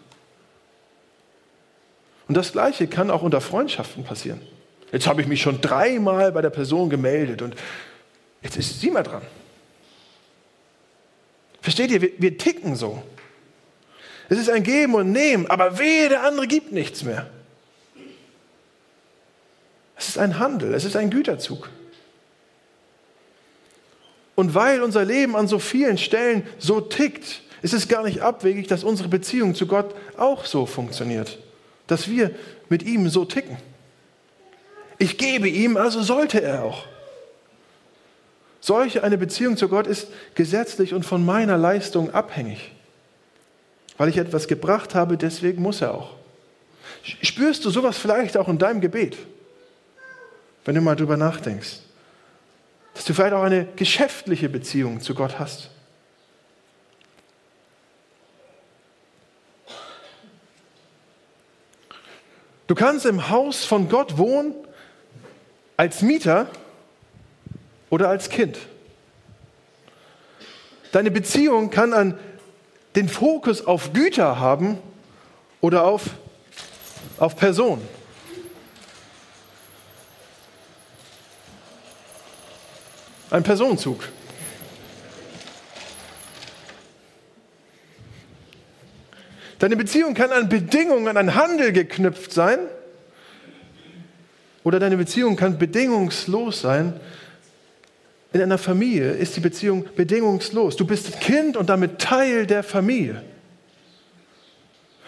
Und 2.31 2.35
das 2.35 2.53
Gleiche 2.53 2.87
kann 2.87 3.11
auch 3.11 3.23
unter 3.23 3.41
Freundschaften 3.41 4.05
passieren. 4.05 4.39
Jetzt 4.93 5.05
habe 5.05 5.21
ich 5.21 5.27
mich 5.27 5.41
schon 5.41 5.59
dreimal 5.59 6.31
bei 6.31 6.41
der 6.41 6.49
Person 6.49 6.89
gemeldet 6.89 7.41
und 7.41 7.55
jetzt 8.41 8.55
ist 8.55 8.79
sie 8.79 8.89
mal 8.89 9.03
dran. 9.03 9.21
Versteht 11.59 11.91
ihr, 11.91 12.01
wir, 12.01 12.11
wir 12.19 12.37
ticken 12.37 12.77
so. 12.77 13.03
Es 14.29 14.39
ist 14.39 14.49
ein 14.49 14.63
Geben 14.63 14.95
und 14.95 15.11
Nehmen, 15.11 15.45
aber 15.47 15.77
wehe, 15.77 16.07
der 16.07 16.23
andere 16.23 16.47
gibt 16.47 16.71
nichts 16.71 17.03
mehr. 17.03 17.29
Es 19.97 20.07
ist 20.07 20.17
ein 20.17 20.39
Handel, 20.39 20.73
es 20.73 20.85
ist 20.85 20.95
ein 20.95 21.09
Güterzug. 21.09 21.69
Und 24.35 24.55
weil 24.55 24.81
unser 24.81 25.03
Leben 25.03 25.35
an 25.35 25.49
so 25.49 25.59
vielen 25.59 25.97
Stellen 25.97 26.47
so 26.59 26.79
tickt, 26.79 27.41
ist 27.61 27.73
es 27.73 27.89
gar 27.89 28.03
nicht 28.03 28.21
abwegig, 28.21 28.67
dass 28.67 28.85
unsere 28.85 29.09
Beziehung 29.09 29.53
zu 29.53 29.67
Gott 29.67 29.93
auch 30.15 30.45
so 30.45 30.65
funktioniert 30.65 31.37
dass 31.87 32.07
wir 32.07 32.31
mit 32.69 32.83
ihm 32.83 33.09
so 33.09 33.25
ticken. 33.25 33.57
Ich 34.97 35.17
gebe 35.17 35.49
ihm, 35.49 35.77
also 35.77 36.03
sollte 36.03 36.41
er 36.41 36.63
auch. 36.63 36.85
Solche 38.59 39.03
eine 39.03 39.17
Beziehung 39.17 39.57
zu 39.57 39.67
Gott 39.67 39.87
ist 39.87 40.07
gesetzlich 40.35 40.93
und 40.93 41.03
von 41.03 41.25
meiner 41.25 41.57
Leistung 41.57 42.13
abhängig. 42.13 42.71
Weil 43.97 44.09
ich 44.09 44.17
etwas 44.17 44.47
gebracht 44.47 44.93
habe, 44.93 45.17
deswegen 45.17 45.63
muss 45.63 45.81
er 45.81 45.95
auch. 45.95 46.11
Spürst 47.03 47.65
du 47.65 47.71
sowas 47.71 47.97
vielleicht 47.97 48.37
auch 48.37 48.47
in 48.47 48.59
deinem 48.59 48.79
Gebet, 48.79 49.17
wenn 50.65 50.75
du 50.75 50.81
mal 50.81 50.95
drüber 50.95 51.17
nachdenkst? 51.17 51.79
Dass 52.93 53.05
du 53.05 53.15
vielleicht 53.15 53.33
auch 53.33 53.43
eine 53.43 53.65
geschäftliche 53.75 54.49
Beziehung 54.49 55.01
zu 55.01 55.15
Gott 55.15 55.39
hast. 55.39 55.70
Du 62.71 62.75
kannst 62.75 63.05
im 63.05 63.27
Haus 63.27 63.65
von 63.65 63.89
Gott 63.89 64.17
wohnen 64.17 64.55
als 65.75 66.01
Mieter 66.01 66.47
oder 67.89 68.07
als 68.07 68.29
Kind. 68.29 68.57
Deine 70.93 71.11
Beziehung 71.11 71.69
kann 71.69 71.91
an 71.91 72.17
den 72.95 73.09
Fokus 73.09 73.67
auf 73.67 73.91
Güter 73.91 74.39
haben 74.39 74.77
oder 75.59 75.83
auf, 75.83 76.11
auf 77.17 77.35
Person. 77.35 77.81
Ein 83.31 83.43
Personenzug. 83.43 84.07
Deine 89.61 89.77
Beziehung 89.77 90.15
kann 90.15 90.31
an 90.31 90.49
Bedingungen, 90.49 91.17
an 91.17 91.35
Handel 91.35 91.71
geknüpft 91.71 92.33
sein. 92.33 92.57
Oder 94.63 94.79
deine 94.79 94.97
Beziehung 94.97 95.35
kann 95.35 95.59
bedingungslos 95.59 96.61
sein. 96.61 96.99
In 98.33 98.41
einer 98.41 98.57
Familie 98.57 99.11
ist 99.11 99.35
die 99.35 99.39
Beziehung 99.39 99.85
bedingungslos. 99.95 100.77
Du 100.77 100.87
bist 100.87 101.21
Kind 101.21 101.57
und 101.57 101.69
damit 101.69 101.99
Teil 101.99 102.47
der 102.47 102.63
Familie. 102.63 103.21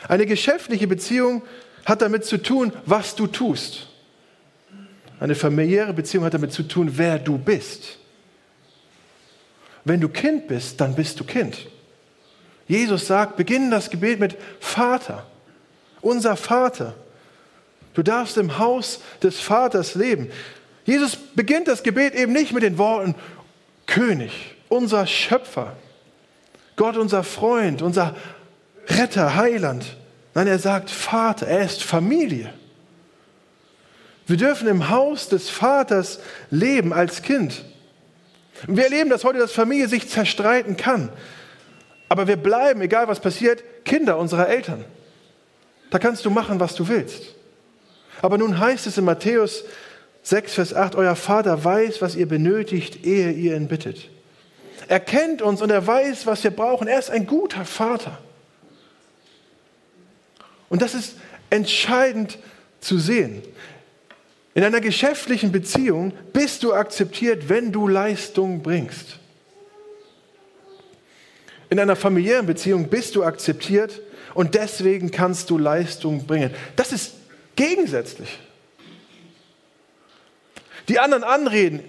Eine 0.07 0.27
geschäftliche 0.27 0.85
Beziehung 0.85 1.41
hat 1.83 2.03
damit 2.03 2.23
zu 2.23 2.37
tun, 2.37 2.71
was 2.85 3.15
du 3.15 3.25
tust. 3.25 3.87
Eine 5.19 5.33
familiäre 5.33 5.93
Beziehung 5.93 6.25
hat 6.25 6.35
damit 6.35 6.53
zu 6.53 6.61
tun, 6.61 6.91
wer 6.93 7.17
du 7.17 7.39
bist. 7.39 7.97
Wenn 9.83 9.99
du 9.99 10.09
Kind 10.09 10.47
bist, 10.47 10.79
dann 10.79 10.93
bist 10.93 11.19
du 11.19 11.23
Kind. 11.23 11.72
Jesus 12.67 13.07
sagt, 13.07 13.35
beginn 13.35 13.71
das 13.71 13.89
Gebet 13.89 14.19
mit 14.19 14.37
Vater, 14.59 15.25
unser 16.01 16.35
Vater. 16.35 16.95
Du 17.93 18.03
darfst 18.03 18.37
im 18.37 18.57
Haus 18.57 19.01
des 19.21 19.39
Vaters 19.39 19.95
leben. 19.95 20.29
Jesus 20.85 21.15
beginnt 21.15 21.67
das 21.67 21.83
Gebet 21.83 22.15
eben 22.15 22.33
nicht 22.33 22.53
mit 22.53 22.63
den 22.63 22.77
Worten 22.77 23.15
König, 23.85 24.55
unser 24.69 25.05
Schöpfer, 25.05 25.75
Gott 26.75 26.97
unser 26.97 27.23
Freund, 27.23 27.81
unser 27.81 28.15
Retter, 28.87 29.35
Heiland. 29.35 29.97
Nein, 30.33 30.47
er 30.47 30.59
sagt 30.59 30.89
Vater, 30.89 31.47
er 31.47 31.65
ist 31.65 31.83
Familie. 31.83 32.53
Wir 34.25 34.37
dürfen 34.37 34.67
im 34.67 34.89
Haus 34.89 35.27
des 35.27 35.49
Vaters 35.49 36.19
leben 36.49 36.93
als 36.93 37.21
Kind. 37.21 37.63
wir 38.67 38.85
erleben, 38.85 39.09
dass 39.09 39.25
heute 39.25 39.39
das 39.39 39.51
Familie 39.51 39.87
sich 39.87 40.09
zerstreiten 40.09 40.77
kann. 40.77 41.09
Aber 42.13 42.27
wir 42.27 42.35
bleiben, 42.35 42.79
egal 42.81 43.07
was 43.07 43.19
passiert, 43.19 43.63
Kinder 43.85 44.19
unserer 44.19 44.47
Eltern. 44.47 44.85
Da 45.89 45.97
kannst 45.97 46.23
du 46.25 46.29
machen, 46.29 46.59
was 46.59 46.75
du 46.75 46.87
willst. 46.87 47.33
Aber 48.21 48.37
nun 48.37 48.59
heißt 48.59 48.85
es 48.85 48.99
in 48.99 49.05
Matthäus 49.05 49.63
6, 50.21 50.53
Vers 50.53 50.73
8, 50.75 50.93
euer 50.93 51.15
Vater 51.15 51.63
weiß, 51.63 52.03
was 52.03 52.15
ihr 52.15 52.27
benötigt, 52.27 53.03
ehe 53.03 53.31
ihr 53.31 53.55
ihn 53.55 53.67
bittet. 53.67 54.11
Er 54.87 54.99
kennt 54.99 55.41
uns 55.41 55.59
und 55.63 55.71
er 55.71 55.87
weiß, 55.87 56.27
was 56.27 56.43
wir 56.43 56.51
brauchen. 56.51 56.87
Er 56.87 56.99
ist 56.99 57.09
ein 57.09 57.25
guter 57.25 57.65
Vater. 57.65 58.19
Und 60.69 60.83
das 60.83 60.93
ist 60.93 61.15
entscheidend 61.49 62.37
zu 62.79 62.99
sehen. 62.99 63.41
In 64.53 64.63
einer 64.63 64.81
geschäftlichen 64.81 65.51
Beziehung 65.51 66.13
bist 66.31 66.61
du 66.61 66.75
akzeptiert, 66.75 67.49
wenn 67.49 67.71
du 67.71 67.87
Leistung 67.87 68.61
bringst. 68.61 69.17
In 71.73 71.79
einer 71.79 71.95
familiären 71.95 72.45
Beziehung 72.45 72.87
bist 72.87 73.15
du 73.15 73.23
akzeptiert 73.23 73.99
und 74.35 74.53
deswegen 74.53 75.09
kannst 75.09 75.49
du 75.49 75.57
Leistung 75.57 76.27
bringen. 76.27 76.51
Das 76.75 76.91
ist 76.91 77.15
gegensätzlich. 77.55 78.37
Die 80.87 80.99
anderen 80.99 81.23
Anreden, 81.23 81.79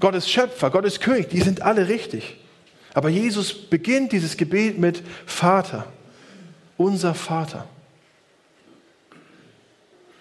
Gott 0.00 0.16
ist 0.16 0.28
Schöpfer, 0.28 0.70
Gott 0.70 0.84
ist 0.84 1.00
König, 1.00 1.28
die 1.28 1.40
sind 1.40 1.62
alle 1.62 1.86
richtig. 1.86 2.40
Aber 2.94 3.08
Jesus 3.08 3.52
beginnt 3.52 4.10
dieses 4.10 4.36
Gebet 4.36 4.76
mit 4.76 5.04
Vater, 5.24 5.92
unser 6.76 7.14
Vater. 7.14 7.64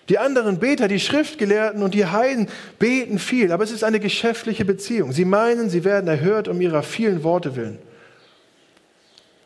Die 0.09 0.19
anderen 0.19 0.59
Beter, 0.59 0.87
die 0.87 0.99
Schriftgelehrten 0.99 1.81
und 1.81 1.95
die 1.95 2.05
Heiden 2.05 2.49
beten 2.77 3.17
viel, 3.17 3.51
aber 3.51 3.63
es 3.63 3.71
ist 3.71 3.83
eine 3.83 3.99
geschäftliche 3.99 4.63
Beziehung. 4.63 5.11
Sie 5.11 5.25
meinen, 5.25 5.71
sie 5.71 5.83
werden 5.83 6.07
erhört 6.07 6.47
um 6.47 6.61
ihrer 6.61 6.83
vielen 6.83 7.23
Worte 7.23 7.55
willen. 7.55 7.79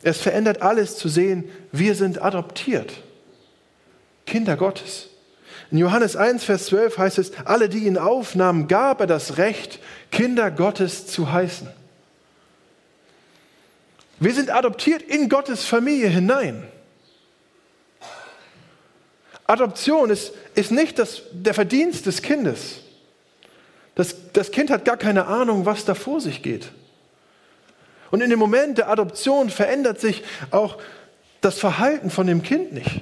Es 0.04 0.20
verändert 0.20 0.62
alles 0.62 0.98
zu 0.98 1.10
sehen, 1.10 1.50
wir 1.72 1.96
sind 1.96 2.22
adoptiert. 2.22 2.92
Kinder 4.26 4.58
Gottes. 4.58 5.10
In 5.72 5.78
Johannes 5.78 6.16
1, 6.16 6.44
Vers 6.44 6.66
12 6.68 6.98
heißt 6.98 7.18
es, 7.18 7.32
alle, 7.46 7.70
die 7.70 7.86
ihn 7.86 7.98
aufnahmen, 7.98 8.68
gab 8.68 9.00
er 9.00 9.08
das 9.08 9.38
Recht, 9.38 9.80
Kinder 10.12 10.52
Gottes 10.52 11.08
zu 11.08 11.32
heißen. 11.32 11.68
Wir 14.20 14.34
sind 14.34 14.50
adoptiert 14.50 15.02
in 15.02 15.30
Gottes 15.30 15.66
Familie 15.66 16.10
hinein. 16.10 16.68
Adoption 19.48 20.10
ist, 20.10 20.34
ist 20.56 20.72
nicht 20.72 21.00
das, 21.00 21.24
der 21.32 21.54
Verdienst 21.54 22.06
des 22.06 22.22
Kindes. 22.22 22.82
Das, 23.96 24.16
das 24.34 24.52
Kind 24.52 24.70
hat 24.70 24.86
gar 24.86 24.98
keine 24.98 25.26
Ahnung, 25.26 25.66
was 25.66 25.86
da 25.86 25.96
vor 25.96 26.22
sich 26.22 26.42
geht. 26.42 26.72
Und 28.12 28.22
in 28.22 28.30
dem 28.30 28.40
Moment 28.40 28.78
der 28.78 28.90
Adoption 28.90 29.50
verändert 29.50 30.00
sich 30.00 30.24
auch 30.52 30.78
das 31.40 31.58
Verhalten 31.58 32.10
von 32.10 32.28
dem 32.28 32.44
Kind 32.44 32.74
nicht. 32.74 33.02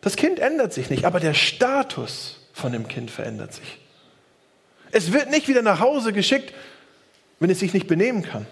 Das 0.00 0.16
Kind 0.16 0.38
ändert 0.38 0.72
sich 0.72 0.90
nicht, 0.90 1.04
aber 1.04 1.20
der 1.20 1.34
Status 1.34 2.40
von 2.52 2.72
dem 2.72 2.88
Kind 2.88 3.10
verändert 3.10 3.52
sich. 3.52 3.78
Es 4.90 5.12
wird 5.12 5.30
nicht 5.30 5.46
wieder 5.46 5.62
nach 5.62 5.78
Hause 5.78 6.12
geschickt, 6.12 6.52
wenn 7.38 7.50
es 7.50 7.60
sich 7.60 7.74
nicht 7.74 7.86
benehmen 7.86 8.22
kann, 8.22 8.46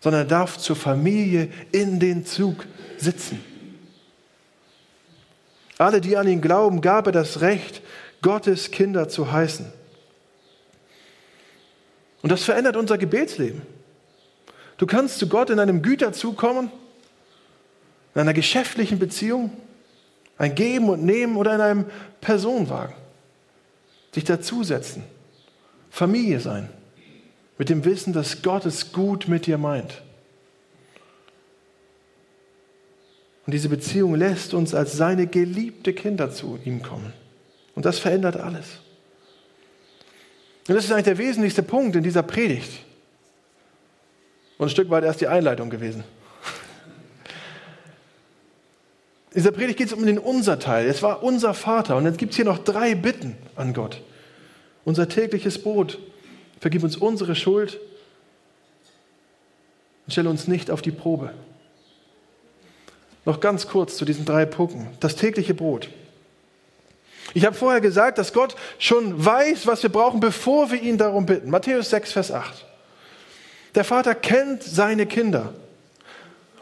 sondern 0.00 0.22
er 0.22 0.28
darf 0.28 0.58
zur 0.58 0.76
Familie 0.76 1.48
in 1.72 1.98
den 1.98 2.24
Zug 2.24 2.66
sitzen. 2.98 3.42
Alle, 5.78 6.00
die 6.00 6.16
an 6.16 6.28
ihn 6.28 6.40
glauben, 6.40 6.80
gab 6.80 7.06
er 7.06 7.12
das 7.12 7.40
Recht, 7.40 7.82
Gottes 8.22 8.70
Kinder 8.70 9.08
zu 9.08 9.32
heißen. 9.32 9.66
Und 12.22 12.32
das 12.32 12.44
verändert 12.44 12.76
unser 12.76 12.96
Gebetsleben. 12.96 13.62
Du 14.78 14.86
kannst 14.86 15.18
zu 15.18 15.28
Gott 15.28 15.50
in 15.50 15.58
einem 15.58 15.82
Güterzug 15.82 16.36
kommen, 16.36 16.70
in 18.14 18.20
einer 18.20 18.34
geschäftlichen 18.34 18.98
Beziehung, 18.98 19.50
ein 20.38 20.54
Geben 20.54 20.88
und 20.88 21.04
Nehmen 21.04 21.36
oder 21.36 21.54
in 21.54 21.60
einem 21.60 21.86
Personenwagen. 22.20 22.94
Sich 24.12 24.24
dazusetzen, 24.24 25.02
Familie 25.90 26.40
sein, 26.40 26.68
mit 27.58 27.68
dem 27.68 27.84
Wissen, 27.84 28.12
dass 28.12 28.42
Gott 28.42 28.66
es 28.66 28.92
gut 28.92 29.28
mit 29.28 29.46
dir 29.46 29.58
meint. 29.58 30.02
Und 33.46 33.52
diese 33.52 33.68
Beziehung 33.68 34.14
lässt 34.14 34.54
uns 34.54 34.74
als 34.74 34.94
seine 34.94 35.26
geliebte 35.26 35.92
Kinder 35.92 36.30
zu 36.32 36.58
ihm 36.64 36.82
kommen. 36.82 37.12
Und 37.74 37.84
das 37.84 37.98
verändert 37.98 38.36
alles. 38.36 38.66
Und 40.66 40.74
das 40.74 40.84
ist 40.84 40.90
eigentlich 40.90 41.04
der 41.04 41.18
wesentlichste 41.18 41.62
Punkt 41.62 41.94
in 41.94 42.02
dieser 42.02 42.24
Predigt. 42.24 42.85
Und 44.58 44.66
ein 44.66 44.70
Stück 44.70 44.90
weit 44.90 45.04
erst 45.04 45.20
die 45.20 45.28
Einleitung 45.28 45.70
gewesen. 45.70 46.04
In 49.30 49.42
dieser 49.42 49.52
Predigt 49.52 49.78
geht 49.78 49.88
es 49.88 49.92
um 49.92 50.06
den 50.06 50.18
Unser-Teil. 50.18 50.86
Es 50.86 51.02
war 51.02 51.22
unser 51.22 51.52
Vater. 51.52 51.96
Und 51.96 52.06
jetzt 52.06 52.16
gibt 52.16 52.30
es 52.30 52.36
hier 52.36 52.46
noch 52.46 52.58
drei 52.58 52.94
Bitten 52.94 53.36
an 53.54 53.74
Gott. 53.74 54.00
Unser 54.86 55.08
tägliches 55.10 55.62
Brot. 55.62 55.98
Vergib 56.58 56.82
uns 56.82 56.96
unsere 56.96 57.34
Schuld 57.34 57.78
und 60.06 60.12
stelle 60.12 60.30
uns 60.30 60.48
nicht 60.48 60.70
auf 60.70 60.80
die 60.80 60.90
Probe. 60.90 61.34
Noch 63.26 63.40
ganz 63.40 63.66
kurz 63.68 63.96
zu 63.96 64.06
diesen 64.06 64.24
drei 64.24 64.46
Punkten. 64.46 64.88
Das 65.00 65.16
tägliche 65.16 65.52
Brot. 65.52 65.90
Ich 67.34 67.44
habe 67.44 67.54
vorher 67.54 67.82
gesagt, 67.82 68.16
dass 68.16 68.32
Gott 68.32 68.56
schon 68.78 69.22
weiß, 69.22 69.66
was 69.66 69.82
wir 69.82 69.90
brauchen, 69.90 70.20
bevor 70.20 70.70
wir 70.70 70.80
ihn 70.80 70.96
darum 70.96 71.26
bitten. 71.26 71.50
Matthäus 71.50 71.90
6, 71.90 72.12
Vers 72.12 72.32
8. 72.32 72.64
Der 73.76 73.84
Vater 73.84 74.14
kennt 74.14 74.62
seine 74.62 75.06
Kinder. 75.06 75.52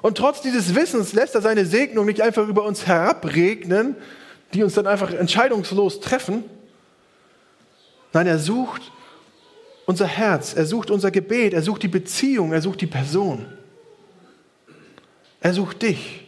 Und 0.03 0.19
trotz 0.19 0.43
dieses 0.43 0.75
Wissens 0.75 1.13
lässt 1.13 1.35
er 1.35 1.41
seine 1.41 1.65
Segnung 1.65 2.07
nicht 2.07 2.21
einfach 2.21 2.47
über 2.47 2.65
uns 2.65 2.87
herabregnen, 2.87 3.97
die 4.53 4.63
uns 4.63 4.75
dann 4.75 4.87
einfach 4.87 5.13
entscheidungslos 5.13 6.01
treffen. 6.01 6.45
Nein, 8.13 8.27
er 8.27 8.39
sucht 8.39 8.93
unser 9.87 10.07
Herz, 10.07 10.55
er 10.55 10.67
sucht 10.67 10.91
unser 10.91 11.11
Gebet, 11.11 11.55
er 11.55 11.63
sucht 11.63 11.85
die 11.85 11.89
Beziehung, 11.89 12.53
er 12.53 12.61
sucht 12.61 12.81
die 12.81 12.87
Person. 12.87 13.47
Er 15.41 15.55
sucht 15.55 15.83
dich. 15.83 16.27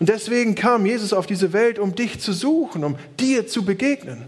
Und 0.00 0.08
deswegen 0.08 0.54
kam 0.54 0.86
Jesus 0.86 1.12
auf 1.12 1.26
diese 1.26 1.52
Welt, 1.52 1.78
um 1.78 1.94
dich 1.94 2.18
zu 2.20 2.32
suchen, 2.32 2.82
um 2.82 2.96
dir 3.20 3.46
zu 3.46 3.64
begegnen. 3.64 4.24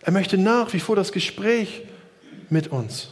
Er 0.00 0.12
möchte 0.12 0.38
nach 0.38 0.72
wie 0.72 0.80
vor 0.80 0.96
das 0.96 1.12
Gespräch 1.12 1.82
mit 2.48 2.68
uns. 2.68 3.10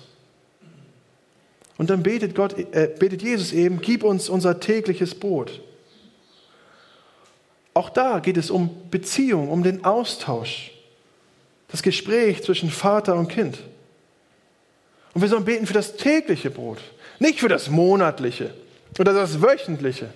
Und 1.77 1.91
dann 1.91 2.03
betet, 2.03 2.35
Gott, 2.35 2.57
äh, 2.59 2.91
betet 2.99 3.23
Jesus 3.23 3.53
eben, 3.53 3.81
gib 3.81 4.05
uns 4.05 4.29
unser 4.29 4.61
tägliches 4.61 5.15
Brot. 5.15 5.61
Auch 7.75 7.91
da 7.91 8.21
geht 8.21 8.37
es 8.37 8.51
um 8.51 8.89
Beziehung, 8.91 9.51
um 9.51 9.65
den 9.65 9.85
Austausch, 9.85 10.71
das 11.69 11.83
Gespräch 11.83 12.43
zwischen 12.45 12.71
Vater 12.71 13.17
und 13.17 13.29
Kind. 13.29 13.59
Und 15.13 15.23
wir 15.23 15.29
sollen 15.29 15.45
beten 15.45 15.67
für 15.67 15.75
das 15.75 15.97
tägliche 15.97 16.51
Brot, 16.51 16.79
nicht 17.19 17.41
für 17.41 17.49
das 17.49 17.69
monatliche 17.69 18.55
oder 18.99 19.13
das 19.13 19.43
wöchentliche. 19.43 20.11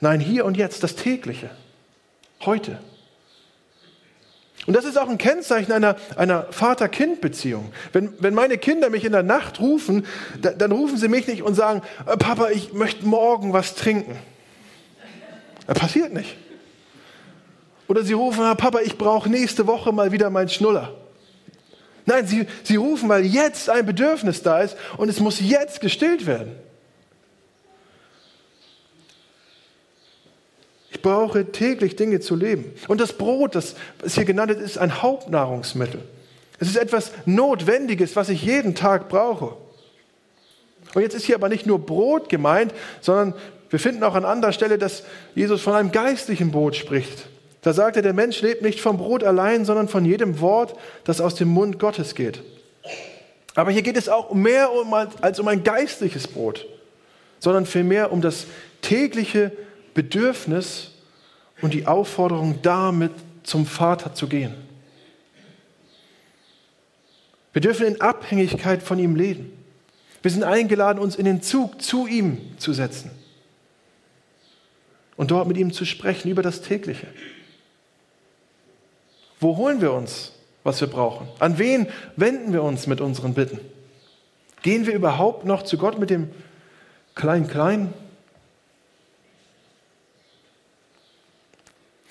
Nein, 0.00 0.20
hier 0.20 0.46
und 0.46 0.56
jetzt 0.56 0.82
das 0.82 0.94
tägliche, 0.94 1.50
heute. 2.44 2.78
Und 4.66 4.74
das 4.74 4.84
ist 4.84 4.98
auch 4.98 5.08
ein 5.08 5.18
Kennzeichen 5.18 5.70
einer, 5.70 5.96
einer 6.16 6.46
Vater-Kind-Beziehung. 6.50 7.72
Wenn, 7.92 8.12
wenn 8.18 8.34
meine 8.34 8.58
Kinder 8.58 8.90
mich 8.90 9.04
in 9.04 9.12
der 9.12 9.22
Nacht 9.22 9.60
rufen, 9.60 10.04
da, 10.42 10.50
dann 10.50 10.72
rufen 10.72 10.96
sie 10.96 11.08
mich 11.08 11.28
nicht 11.28 11.42
und 11.42 11.54
sagen, 11.54 11.82
äh, 12.06 12.16
Papa, 12.16 12.50
ich 12.50 12.72
möchte 12.72 13.06
morgen 13.06 13.52
was 13.52 13.76
trinken. 13.76 14.16
Das 15.66 15.78
passiert 15.78 16.12
nicht. 16.12 16.36
Oder 17.88 18.02
sie 18.02 18.14
rufen, 18.14 18.42
ah, 18.42 18.56
Papa, 18.56 18.80
ich 18.80 18.98
brauche 18.98 19.28
nächste 19.28 19.68
Woche 19.68 19.92
mal 19.92 20.10
wieder 20.10 20.30
meinen 20.30 20.48
Schnuller. 20.48 20.92
Nein, 22.04 22.26
sie, 22.26 22.46
sie 22.64 22.76
rufen, 22.76 23.08
weil 23.08 23.24
jetzt 23.24 23.70
ein 23.70 23.86
Bedürfnis 23.86 24.42
da 24.42 24.60
ist 24.60 24.76
und 24.96 25.08
es 25.08 25.20
muss 25.20 25.40
jetzt 25.40 25.80
gestillt 25.80 26.26
werden. 26.26 26.52
Brauche 31.06 31.52
täglich 31.52 31.94
Dinge 31.94 32.18
zu 32.18 32.34
leben. 32.34 32.72
Und 32.88 33.00
das 33.00 33.12
Brot, 33.12 33.54
das 33.54 33.76
es 34.02 34.16
hier 34.16 34.24
genannt 34.24 34.50
ist, 34.50 34.60
ist 34.60 34.76
ein 34.76 35.02
Hauptnahrungsmittel. 35.02 36.02
Es 36.58 36.66
ist 36.66 36.76
etwas 36.76 37.12
Notwendiges, 37.26 38.16
was 38.16 38.28
ich 38.28 38.42
jeden 38.42 38.74
Tag 38.74 39.08
brauche. 39.08 39.54
Und 40.94 41.02
jetzt 41.02 41.14
ist 41.14 41.24
hier 41.24 41.36
aber 41.36 41.48
nicht 41.48 41.64
nur 41.64 41.78
Brot 41.78 42.28
gemeint, 42.28 42.74
sondern 43.00 43.34
wir 43.70 43.78
finden 43.78 44.02
auch 44.02 44.16
an 44.16 44.24
anderer 44.24 44.50
Stelle, 44.50 44.78
dass 44.78 45.04
Jesus 45.36 45.62
von 45.62 45.74
einem 45.74 45.92
geistlichen 45.92 46.50
Brot 46.50 46.74
spricht. 46.74 47.28
Da 47.62 47.72
sagt 47.72 47.94
er, 47.94 48.02
der 48.02 48.12
Mensch 48.12 48.42
lebt 48.42 48.62
nicht 48.62 48.80
vom 48.80 48.96
Brot 48.96 49.22
allein, 49.22 49.64
sondern 49.64 49.86
von 49.86 50.04
jedem 50.04 50.40
Wort, 50.40 50.74
das 51.04 51.20
aus 51.20 51.36
dem 51.36 51.48
Mund 51.48 51.78
Gottes 51.78 52.16
geht. 52.16 52.42
Aber 53.54 53.70
hier 53.70 53.82
geht 53.82 53.96
es 53.96 54.08
auch 54.08 54.34
mehr 54.34 54.72
um, 54.72 54.92
als 54.92 55.38
um 55.38 55.46
ein 55.46 55.62
geistliches 55.62 56.26
Brot, 56.26 56.66
sondern 57.38 57.64
vielmehr 57.64 58.10
um 58.10 58.22
das 58.22 58.46
tägliche 58.82 59.52
Bedürfnis 59.94 60.90
und 61.62 61.74
die 61.74 61.86
Aufforderung, 61.86 62.60
damit 62.62 63.12
zum 63.42 63.66
Vater 63.66 64.14
zu 64.14 64.28
gehen. 64.28 64.54
Wir 67.52 67.62
dürfen 67.62 67.86
in 67.86 68.00
Abhängigkeit 68.00 68.82
von 68.82 68.98
ihm 68.98 69.16
leben. 69.16 69.52
Wir 70.22 70.30
sind 70.30 70.44
eingeladen, 70.44 70.98
uns 70.98 71.16
in 71.16 71.24
den 71.24 71.40
Zug 71.42 71.80
zu 71.80 72.06
ihm 72.06 72.38
zu 72.58 72.72
setzen 72.72 73.10
und 75.16 75.30
dort 75.30 75.48
mit 75.48 75.56
ihm 75.56 75.72
zu 75.72 75.84
sprechen 75.84 76.30
über 76.30 76.42
das 76.42 76.60
tägliche. 76.60 77.06
Wo 79.40 79.56
holen 79.56 79.80
wir 79.80 79.92
uns, 79.92 80.32
was 80.64 80.80
wir 80.80 80.88
brauchen? 80.88 81.28
An 81.38 81.58
wen 81.58 81.86
wenden 82.16 82.52
wir 82.52 82.62
uns 82.62 82.86
mit 82.86 83.00
unseren 83.00 83.34
Bitten? 83.34 83.60
Gehen 84.62 84.86
wir 84.86 84.94
überhaupt 84.94 85.44
noch 85.44 85.62
zu 85.62 85.78
Gott 85.78 85.98
mit 85.98 86.10
dem 86.10 86.30
Klein-Klein? 87.14 87.92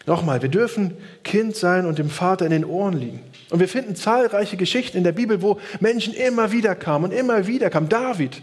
Nochmal, 0.05 0.41
wir 0.41 0.49
dürfen 0.49 0.95
Kind 1.23 1.55
sein 1.55 1.85
und 1.85 1.97
dem 1.97 2.09
Vater 2.09 2.45
in 2.45 2.51
den 2.51 2.65
Ohren 2.65 2.93
liegen. 2.93 3.21
Und 3.49 3.59
wir 3.59 3.67
finden 3.67 3.95
zahlreiche 3.95 4.57
Geschichten 4.57 4.97
in 4.97 5.03
der 5.03 5.11
Bibel, 5.11 5.41
wo 5.41 5.59
Menschen 5.79 6.13
immer 6.13 6.51
wieder 6.51 6.75
kamen 6.75 7.05
und 7.05 7.11
immer 7.11 7.47
wieder 7.47 7.69
kamen. 7.69 7.89
David. 7.89 8.41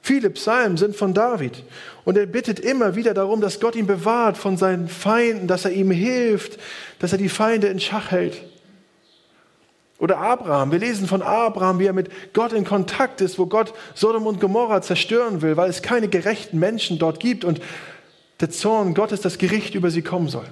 Viele 0.00 0.30
Psalmen 0.30 0.76
sind 0.76 0.94
von 0.94 1.14
David. 1.14 1.64
Und 2.04 2.16
er 2.16 2.26
bittet 2.26 2.60
immer 2.60 2.94
wieder 2.94 3.12
darum, 3.12 3.40
dass 3.40 3.58
Gott 3.58 3.74
ihn 3.74 3.86
bewahrt 3.86 4.38
von 4.38 4.56
seinen 4.56 4.88
Feinden, 4.88 5.48
dass 5.48 5.64
er 5.64 5.72
ihm 5.72 5.90
hilft, 5.90 6.58
dass 7.00 7.12
er 7.12 7.18
die 7.18 7.28
Feinde 7.28 7.66
in 7.66 7.80
Schach 7.80 8.12
hält. 8.12 8.40
Oder 9.98 10.18
Abraham. 10.18 10.72
Wir 10.72 10.78
lesen 10.78 11.06
von 11.06 11.22
Abraham, 11.22 11.78
wie 11.78 11.86
er 11.86 11.92
mit 11.92 12.10
Gott 12.34 12.52
in 12.52 12.64
Kontakt 12.64 13.20
ist, 13.20 13.38
wo 13.38 13.46
Gott 13.46 13.72
Sodom 13.94 14.26
und 14.26 14.40
Gomorra 14.40 14.82
zerstören 14.82 15.42
will, 15.42 15.56
weil 15.56 15.70
es 15.70 15.82
keine 15.82 16.08
gerechten 16.08 16.58
Menschen 16.58 16.98
dort 16.98 17.18
gibt 17.18 17.44
und 17.44 17.60
der 18.40 18.50
Zorn 18.50 18.94
Gottes, 18.94 19.20
das 19.20 19.38
Gericht 19.38 19.74
über 19.74 19.90
sie 19.90 20.02
kommen 20.02 20.28
soll. 20.28 20.46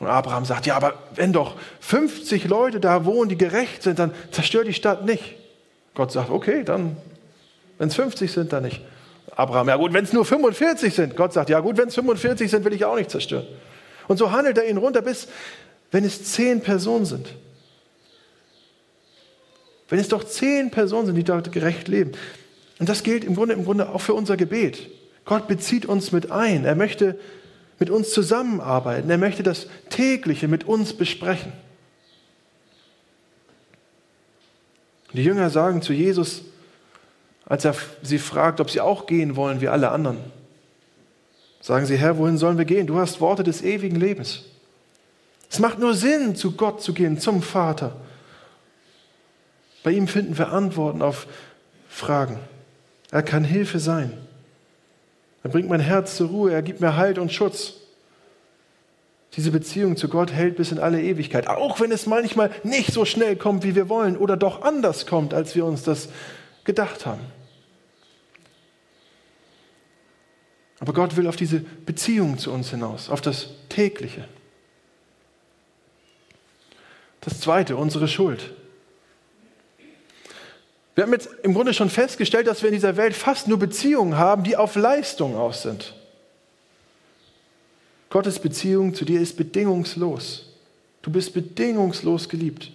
Und 0.00 0.06
Abraham 0.06 0.44
sagt, 0.44 0.66
ja, 0.66 0.76
aber 0.76 0.94
wenn 1.14 1.32
doch 1.32 1.56
50 1.80 2.46
Leute 2.46 2.78
da 2.78 3.04
wohnen, 3.04 3.28
die 3.28 3.38
gerecht 3.38 3.82
sind, 3.82 3.98
dann 3.98 4.12
zerstört 4.30 4.68
die 4.68 4.74
Stadt 4.74 5.04
nicht. 5.04 5.34
Gott 5.94 6.12
sagt, 6.12 6.30
okay, 6.30 6.62
dann, 6.62 6.96
wenn 7.78 7.88
es 7.88 7.96
50 7.96 8.30
sind, 8.30 8.52
dann 8.52 8.62
nicht. 8.62 8.80
Abraham, 9.34 9.68
ja 9.68 9.76
gut, 9.76 9.92
wenn 9.92 10.04
es 10.04 10.12
nur 10.12 10.24
45 10.24 10.94
sind. 10.94 11.16
Gott 11.16 11.32
sagt, 11.32 11.50
ja 11.50 11.60
gut, 11.60 11.76
wenn 11.76 11.88
es 11.88 11.94
45 11.94 12.50
sind, 12.50 12.64
will 12.64 12.72
ich 12.72 12.84
auch 12.84 12.96
nicht 12.96 13.10
zerstören. 13.10 13.46
Und 14.06 14.16
so 14.16 14.30
handelt 14.30 14.58
er 14.58 14.68
ihn 14.68 14.76
runter, 14.76 15.02
bis 15.02 15.28
wenn 15.90 16.04
es 16.04 16.32
zehn 16.32 16.60
Personen 16.60 17.04
sind. 17.04 17.28
Wenn 19.88 19.98
es 19.98 20.08
doch 20.08 20.24
zehn 20.24 20.70
Personen 20.70 21.06
sind, 21.06 21.14
die 21.16 21.24
dort 21.24 21.50
gerecht 21.50 21.88
leben. 21.88 22.12
Und 22.78 22.88
das 22.88 23.02
gilt 23.02 23.24
im 23.24 23.34
Grunde, 23.34 23.54
im 23.54 23.64
Grunde 23.64 23.88
auch 23.88 24.00
für 24.00 24.14
unser 24.14 24.36
Gebet. 24.36 24.88
Gott 25.28 25.46
bezieht 25.46 25.84
uns 25.84 26.10
mit 26.10 26.30
ein. 26.30 26.64
Er 26.64 26.74
möchte 26.74 27.20
mit 27.78 27.90
uns 27.90 28.12
zusammenarbeiten. 28.12 29.10
Er 29.10 29.18
möchte 29.18 29.42
das 29.42 29.66
tägliche 29.90 30.48
mit 30.48 30.64
uns 30.64 30.94
besprechen. 30.94 31.52
Die 35.12 35.22
Jünger 35.22 35.50
sagen 35.50 35.82
zu 35.82 35.92
Jesus, 35.92 36.44
als 37.44 37.66
er 37.66 37.74
sie 38.02 38.18
fragt, 38.18 38.58
ob 38.58 38.70
sie 38.70 38.80
auch 38.80 39.04
gehen 39.04 39.36
wollen 39.36 39.60
wie 39.60 39.68
alle 39.68 39.90
anderen, 39.90 40.16
sagen 41.60 41.84
sie, 41.84 41.98
Herr, 41.98 42.16
wohin 42.16 42.38
sollen 42.38 42.56
wir 42.56 42.64
gehen? 42.64 42.86
Du 42.86 42.96
hast 42.96 43.20
Worte 43.20 43.42
des 43.42 43.60
ewigen 43.60 43.96
Lebens. 43.96 44.44
Es 45.50 45.58
macht 45.58 45.78
nur 45.78 45.92
Sinn, 45.92 46.36
zu 46.36 46.52
Gott 46.52 46.82
zu 46.82 46.94
gehen, 46.94 47.20
zum 47.20 47.42
Vater. 47.42 47.96
Bei 49.82 49.90
ihm 49.90 50.08
finden 50.08 50.38
wir 50.38 50.52
Antworten 50.52 51.02
auf 51.02 51.26
Fragen. 51.86 52.38
Er 53.10 53.22
kann 53.22 53.44
Hilfe 53.44 53.78
sein. 53.78 54.14
Er 55.42 55.50
bringt 55.50 55.68
mein 55.68 55.80
Herz 55.80 56.16
zur 56.16 56.28
Ruhe, 56.28 56.52
er 56.52 56.62
gibt 56.62 56.80
mir 56.80 56.96
Halt 56.96 57.18
und 57.18 57.32
Schutz. 57.32 57.74
Diese 59.36 59.50
Beziehung 59.50 59.96
zu 59.96 60.08
Gott 60.08 60.32
hält 60.32 60.56
bis 60.56 60.72
in 60.72 60.78
alle 60.78 61.02
Ewigkeit, 61.02 61.46
auch 61.46 61.80
wenn 61.80 61.92
es 61.92 62.06
manchmal 62.06 62.50
nicht 62.64 62.92
so 62.92 63.04
schnell 63.04 63.36
kommt, 63.36 63.62
wie 63.62 63.74
wir 63.74 63.88
wollen, 63.88 64.16
oder 64.16 64.36
doch 64.36 64.62
anders 64.62 65.06
kommt, 65.06 65.34
als 65.34 65.54
wir 65.54 65.64
uns 65.64 65.82
das 65.82 66.08
gedacht 66.64 67.06
haben. 67.06 67.20
Aber 70.80 70.92
Gott 70.92 71.16
will 71.16 71.26
auf 71.26 71.36
diese 71.36 71.60
Beziehung 71.60 72.38
zu 72.38 72.52
uns 72.52 72.70
hinaus, 72.70 73.10
auf 73.10 73.20
das 73.20 73.48
tägliche. 73.68 74.26
Das 77.20 77.40
zweite, 77.40 77.76
unsere 77.76 78.08
Schuld. 78.08 78.54
Wir 80.98 81.04
haben 81.04 81.12
jetzt 81.12 81.28
im 81.44 81.54
Grunde 81.54 81.72
schon 81.74 81.90
festgestellt, 81.90 82.48
dass 82.48 82.62
wir 82.62 82.70
in 82.70 82.74
dieser 82.74 82.96
Welt 82.96 83.14
fast 83.14 83.46
nur 83.46 83.56
Beziehungen 83.56 84.18
haben, 84.18 84.42
die 84.42 84.56
auf 84.56 84.74
Leistung 84.74 85.36
aus 85.36 85.62
sind. 85.62 85.94
Gottes 88.10 88.40
Beziehung 88.40 88.96
zu 88.96 89.04
dir 89.04 89.20
ist 89.20 89.36
bedingungslos. 89.36 90.46
Du 91.02 91.12
bist 91.12 91.34
bedingungslos 91.34 92.28
geliebt. 92.28 92.72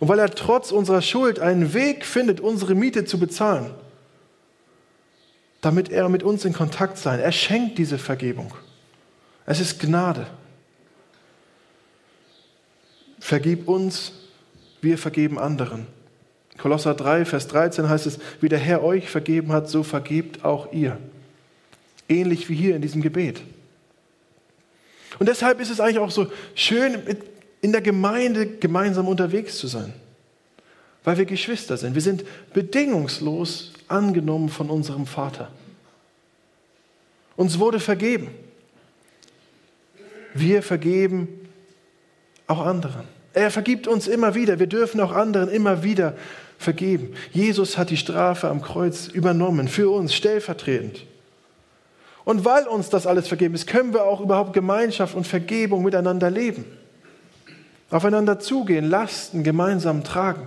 Und 0.00 0.08
weil 0.08 0.18
er 0.18 0.34
trotz 0.34 0.72
unserer 0.72 1.00
Schuld 1.00 1.38
einen 1.38 1.74
Weg 1.74 2.04
findet, 2.04 2.40
unsere 2.40 2.74
Miete 2.74 3.04
zu 3.04 3.20
bezahlen, 3.20 3.70
damit 5.60 5.90
er 5.90 6.08
mit 6.08 6.24
uns 6.24 6.44
in 6.44 6.54
Kontakt 6.54 6.98
sein. 6.98 7.20
Er 7.20 7.30
schenkt 7.30 7.78
diese 7.78 7.98
Vergebung. 7.98 8.52
Es 9.46 9.60
ist 9.60 9.78
Gnade. 9.78 10.26
Vergib 13.20 13.68
uns, 13.68 14.10
wir 14.80 14.98
vergeben 14.98 15.38
anderen. 15.38 15.93
Kolosser 16.58 16.94
3, 16.94 17.24
Vers 17.24 17.48
13 17.48 17.88
heißt 17.88 18.06
es, 18.06 18.18
wie 18.40 18.48
der 18.48 18.58
Herr 18.58 18.82
euch 18.82 19.08
vergeben 19.10 19.52
hat, 19.52 19.68
so 19.68 19.82
vergebt 19.82 20.44
auch 20.44 20.72
ihr. 20.72 20.98
Ähnlich 22.08 22.48
wie 22.48 22.54
hier 22.54 22.76
in 22.76 22.82
diesem 22.82 23.02
Gebet. 23.02 23.40
Und 25.18 25.28
deshalb 25.28 25.60
ist 25.60 25.70
es 25.70 25.80
eigentlich 25.80 25.98
auch 25.98 26.10
so 26.10 26.30
schön, 26.54 26.98
in 27.60 27.72
der 27.72 27.80
Gemeinde 27.80 28.46
gemeinsam 28.46 29.08
unterwegs 29.08 29.58
zu 29.58 29.66
sein. 29.66 29.92
Weil 31.02 31.18
wir 31.18 31.24
Geschwister 31.24 31.76
sind. 31.76 31.94
Wir 31.94 32.02
sind 32.02 32.24
bedingungslos 32.52 33.72
angenommen 33.88 34.48
von 34.48 34.70
unserem 34.70 35.06
Vater. 35.06 35.50
Uns 37.36 37.58
wurde 37.58 37.80
vergeben. 37.80 38.28
Wir 40.34 40.62
vergeben 40.62 41.28
auch 42.46 42.60
anderen. 42.60 43.06
Er 43.32 43.50
vergibt 43.50 43.86
uns 43.86 44.06
immer 44.06 44.34
wieder. 44.34 44.58
Wir 44.58 44.66
dürfen 44.66 45.00
auch 45.00 45.12
anderen 45.12 45.48
immer 45.48 45.82
wieder 45.82 46.16
vergeben. 46.58 47.14
Jesus 47.32 47.76
hat 47.78 47.90
die 47.90 47.96
Strafe 47.96 48.48
am 48.48 48.62
Kreuz 48.62 49.08
übernommen, 49.08 49.68
für 49.68 49.90
uns 49.90 50.14
stellvertretend. 50.14 51.04
Und 52.24 52.44
weil 52.44 52.66
uns 52.66 52.88
das 52.88 53.06
alles 53.06 53.28
vergeben 53.28 53.54
ist, 53.54 53.66
können 53.66 53.92
wir 53.92 54.04
auch 54.04 54.20
überhaupt 54.20 54.52
Gemeinschaft 54.52 55.14
und 55.14 55.26
Vergebung 55.26 55.82
miteinander 55.82 56.30
leben. 56.30 56.64
Aufeinander 57.90 58.40
zugehen, 58.40 58.88
Lasten 58.88 59.42
gemeinsam 59.44 60.04
tragen. 60.04 60.46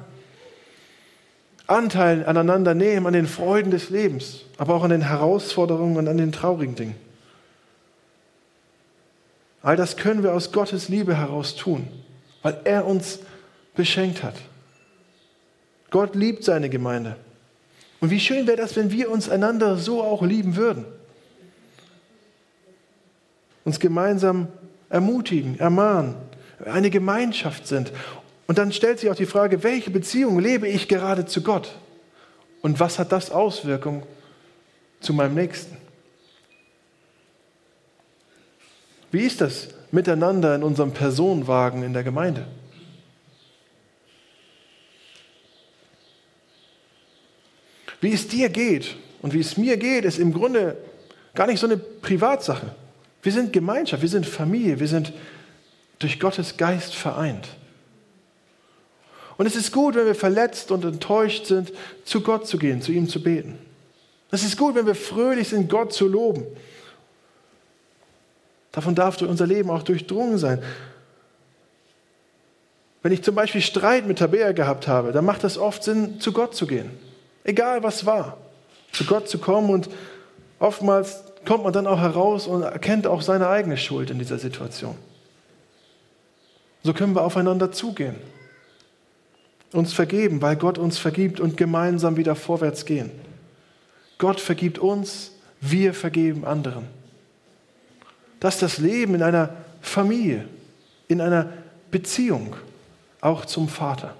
Anteil 1.67 2.25
aneinander 2.25 2.73
nehmen 2.73 3.05
an 3.05 3.13
den 3.13 3.27
Freuden 3.27 3.71
des 3.71 3.89
Lebens, 3.89 4.41
aber 4.57 4.73
auch 4.73 4.83
an 4.83 4.89
den 4.89 5.01
Herausforderungen 5.01 5.97
und 5.97 6.07
an 6.07 6.17
den 6.17 6.31
traurigen 6.31 6.75
Dingen. 6.75 6.95
All 9.61 9.75
das 9.75 9.97
können 9.97 10.23
wir 10.23 10.33
aus 10.33 10.51
Gottes 10.51 10.89
Liebe 10.89 11.15
heraus 11.15 11.55
tun 11.55 11.87
weil 12.47 12.61
er 12.63 12.85
uns 12.85 13.19
beschenkt 13.75 14.23
hat. 14.23 14.35
Gott 15.89 16.15
liebt 16.15 16.43
seine 16.43 16.69
Gemeinde. 16.69 17.15
Und 17.99 18.09
wie 18.09 18.19
schön 18.19 18.45
wäre 18.47 18.57
das, 18.57 18.75
wenn 18.75 18.91
wir 18.91 19.09
uns 19.09 19.29
einander 19.29 19.77
so 19.77 20.03
auch 20.03 20.21
lieben 20.21 20.55
würden. 20.55 20.85
Uns 23.63 23.79
gemeinsam 23.79 24.47
ermutigen, 24.89 25.59
ermahnen, 25.59 26.15
eine 26.63 26.89
Gemeinschaft 26.89 27.67
sind. 27.67 27.91
Und 28.47 28.57
dann 28.57 28.71
stellt 28.71 28.99
sich 28.99 29.09
auch 29.09 29.15
die 29.15 29.25
Frage, 29.25 29.63
welche 29.63 29.89
Beziehung 29.89 30.39
lebe 30.39 30.67
ich 30.67 30.87
gerade 30.87 31.25
zu 31.25 31.41
Gott? 31.41 31.75
Und 32.61 32.79
was 32.79 32.99
hat 32.99 33.11
das 33.11 33.31
Auswirkungen 33.31 34.03
zu 34.99 35.13
meinem 35.13 35.35
Nächsten? 35.35 35.77
Wie 39.11 39.25
ist 39.25 39.41
das 39.41 39.69
miteinander 39.91 40.55
in 40.55 40.63
unserem 40.63 40.91
Personenwagen 40.91 41.83
in 41.83 41.93
der 41.93 42.03
Gemeinde. 42.03 42.45
Wie 48.01 48.13
es 48.13 48.27
dir 48.27 48.49
geht 48.49 48.95
und 49.21 49.33
wie 49.33 49.39
es 49.39 49.57
mir 49.57 49.77
geht, 49.77 50.05
ist 50.05 50.19
im 50.19 50.33
Grunde 50.33 50.77
gar 51.33 51.47
nicht 51.47 51.59
so 51.59 51.67
eine 51.67 51.77
Privatsache. 51.77 52.75
Wir 53.23 53.31
sind 53.31 53.53
Gemeinschaft, 53.53 54.01
wir 54.01 54.09
sind 54.09 54.25
Familie, 54.25 54.79
wir 54.79 54.87
sind 54.87 55.13
durch 55.99 56.19
Gottes 56.19 56.57
Geist 56.57 56.95
vereint. 56.95 57.47
Und 59.37 59.45
es 59.45 59.55
ist 59.55 59.71
gut, 59.71 59.95
wenn 59.95 60.05
wir 60.05 60.15
verletzt 60.15 60.71
und 60.71 60.83
enttäuscht 60.83 61.45
sind, 61.45 61.71
zu 62.05 62.21
Gott 62.21 62.47
zu 62.47 62.57
gehen, 62.57 62.81
zu 62.81 62.91
ihm 62.91 63.07
zu 63.07 63.21
beten. 63.21 63.57
Es 64.31 64.43
ist 64.43 64.57
gut, 64.57 64.75
wenn 64.75 64.85
wir 64.85 64.95
fröhlich 64.95 65.49
sind, 65.49 65.69
Gott 65.69 65.93
zu 65.93 66.07
loben 66.07 66.45
Davon 68.77 68.93
darf 68.93 69.19
unser 69.23 69.47
Leben 69.47 69.71
auch 69.71 69.81
durchdrungen 69.81 70.37
sein. 70.37 70.61
Wenn 73.01 73.11
ich 73.11 73.23
zum 73.23 73.33
Beispiel 73.33 73.61
Streit 73.61 74.05
mit 74.05 74.19
Tabea 74.19 74.51
gehabt 74.51 74.87
habe, 74.87 75.11
dann 75.11 75.25
macht 75.25 75.43
es 75.43 75.57
oft 75.57 75.83
Sinn, 75.83 76.19
zu 76.19 76.31
Gott 76.31 76.53
zu 76.53 76.67
gehen. 76.67 76.91
Egal 77.47 77.81
was 77.81 78.05
war. 78.05 78.37
Zu 78.91 79.05
Gott 79.05 79.27
zu 79.27 79.39
kommen 79.39 79.71
und 79.71 79.89
oftmals 80.59 81.23
kommt 81.45 81.63
man 81.63 81.73
dann 81.73 81.87
auch 81.87 81.99
heraus 81.99 82.45
und 82.45 82.61
erkennt 82.61 83.07
auch 83.07 83.21
seine 83.21 83.47
eigene 83.47 83.77
Schuld 83.77 84.11
in 84.11 84.19
dieser 84.19 84.37
Situation. 84.37 84.95
So 86.83 86.93
können 86.93 87.15
wir 87.15 87.23
aufeinander 87.23 87.71
zugehen. 87.71 88.15
Uns 89.71 89.93
vergeben, 89.93 90.41
weil 90.41 90.57
Gott 90.57 90.77
uns 90.77 90.97
vergibt 90.97 91.39
und 91.39 91.57
gemeinsam 91.57 92.17
wieder 92.17 92.35
vorwärts 92.35 92.85
gehen. 92.85 93.11
Gott 94.17 94.39
vergibt 94.39 94.77
uns, 94.77 95.31
wir 95.61 95.93
vergeben 95.93 96.45
anderen. 96.45 96.85
Das 98.39 98.55
ist 98.55 98.61
das 98.61 98.77
Leben 98.77 99.15
in 99.15 99.23
einer 99.23 99.55
Familie, 99.81 100.47
in 101.07 101.21
einer 101.21 101.51
Beziehung, 101.91 102.55
auch 103.21 103.45
zum 103.45 103.69
Vater. 103.69 104.15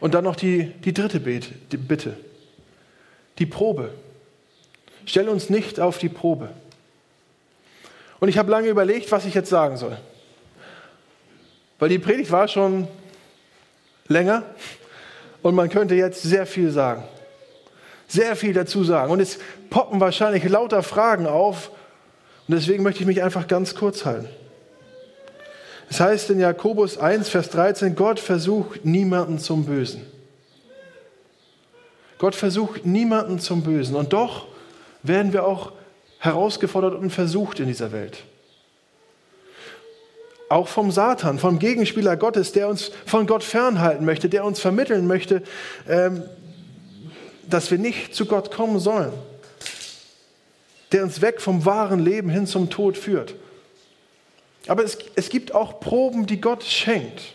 Und 0.00 0.14
dann 0.14 0.24
noch 0.24 0.36
die, 0.36 0.64
die 0.84 0.94
dritte 0.94 1.20
Bitte, 1.20 2.16
die 3.38 3.46
Probe. 3.46 3.92
Stell 5.06 5.28
uns 5.28 5.50
nicht 5.50 5.78
auf 5.78 5.98
die 5.98 6.08
Probe. 6.08 6.50
Und 8.18 8.28
ich 8.28 8.38
habe 8.38 8.50
lange 8.50 8.68
überlegt, 8.68 9.12
was 9.12 9.24
ich 9.24 9.34
jetzt 9.34 9.50
sagen 9.50 9.76
soll. 9.76 9.96
Weil 11.78 11.88
die 11.88 11.98
Predigt 11.98 12.30
war 12.30 12.48
schon 12.48 12.88
länger 14.08 14.42
und 15.42 15.54
man 15.54 15.68
könnte 15.68 15.94
jetzt 15.94 16.22
sehr 16.22 16.46
viel 16.46 16.70
sagen 16.70 17.04
sehr 18.10 18.34
viel 18.36 18.52
dazu 18.52 18.84
sagen. 18.84 19.12
Und 19.12 19.20
es 19.20 19.38
poppen 19.70 20.00
wahrscheinlich 20.00 20.44
lauter 20.44 20.82
Fragen 20.82 21.26
auf. 21.26 21.70
Und 22.48 22.56
deswegen 22.56 22.82
möchte 22.82 23.00
ich 23.00 23.06
mich 23.06 23.22
einfach 23.22 23.46
ganz 23.46 23.74
kurz 23.74 24.04
halten. 24.04 24.28
Es 25.90 25.98
heißt 25.98 26.30
in 26.30 26.38
Jakobus 26.38 26.98
1, 26.98 27.28
Vers 27.28 27.50
13, 27.50 27.96
Gott 27.96 28.20
versucht 28.20 28.84
niemanden 28.84 29.40
zum 29.40 29.64
Bösen. 29.64 30.06
Gott 32.18 32.36
versucht 32.36 32.86
niemanden 32.86 33.40
zum 33.40 33.64
Bösen. 33.64 33.96
Und 33.96 34.12
doch 34.12 34.46
werden 35.02 35.32
wir 35.32 35.44
auch 35.44 35.72
herausgefordert 36.20 36.94
und 36.94 37.10
versucht 37.10 37.58
in 37.58 37.66
dieser 37.66 37.90
Welt. 37.90 38.22
Auch 40.48 40.68
vom 40.68 40.92
Satan, 40.92 41.40
vom 41.40 41.58
Gegenspieler 41.58 42.16
Gottes, 42.16 42.52
der 42.52 42.68
uns 42.68 42.92
von 43.04 43.26
Gott 43.26 43.42
fernhalten 43.42 44.04
möchte, 44.04 44.28
der 44.28 44.44
uns 44.44 44.60
vermitteln 44.60 45.08
möchte, 45.08 45.42
ähm, 45.88 46.22
dass 47.48 47.70
wir 47.72 47.78
nicht 47.78 48.14
zu 48.14 48.26
Gott 48.26 48.52
kommen 48.52 48.78
sollen, 48.78 49.12
der 50.92 51.02
uns 51.02 51.20
weg 51.20 51.40
vom 51.40 51.64
wahren 51.64 51.98
Leben 51.98 52.30
hin 52.30 52.46
zum 52.46 52.70
Tod 52.70 52.96
führt. 52.96 53.34
Aber 54.66 54.84
es, 54.84 54.98
es 55.16 55.30
gibt 55.30 55.54
auch 55.54 55.80
Proben, 55.80 56.26
die 56.26 56.40
Gott 56.40 56.64
schenkt, 56.64 57.34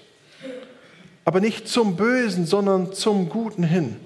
aber 1.24 1.42
nicht 1.42 1.68
zum 1.68 1.96
Bösen, 1.96 2.46
sondern 2.46 2.94
zum 2.94 3.30
Guten 3.30 3.64
hin. 3.64 3.98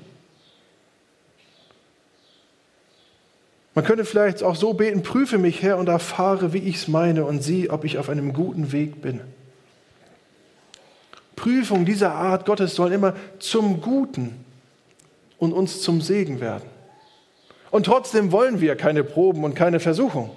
Man 3.75 3.85
könnte 3.85 4.03
vielleicht 4.03 4.43
auch 4.43 4.55
so 4.55 4.73
beten, 4.73 5.03
prüfe 5.03 5.37
mich 5.37 5.61
her 5.61 5.77
und 5.77 5.87
erfahre, 5.87 6.53
wie 6.53 6.57
ich 6.57 6.77
es 6.77 6.87
meine 6.87 7.25
und 7.25 7.43
sieh, 7.43 7.69
ob 7.69 7.85
ich 7.85 7.97
auf 7.97 8.09
einem 8.09 8.33
guten 8.33 8.71
Weg 8.71 9.01
bin. 9.01 9.21
Prüfungen 11.35 11.85
dieser 11.85 12.13
Art 12.13 12.45
Gottes 12.45 12.75
sollen 12.75 12.91
immer 12.91 13.15
zum 13.39 13.79
Guten 13.79 14.43
und 15.37 15.53
uns 15.53 15.81
zum 15.81 16.01
Segen 16.01 16.41
werden. 16.41 16.67
Und 17.71 17.85
trotzdem 17.85 18.31
wollen 18.31 18.59
wir 18.59 18.75
keine 18.75 19.03
Proben 19.03 19.43
und 19.45 19.53
keine 19.55 19.79
Versuchung. 19.79 20.31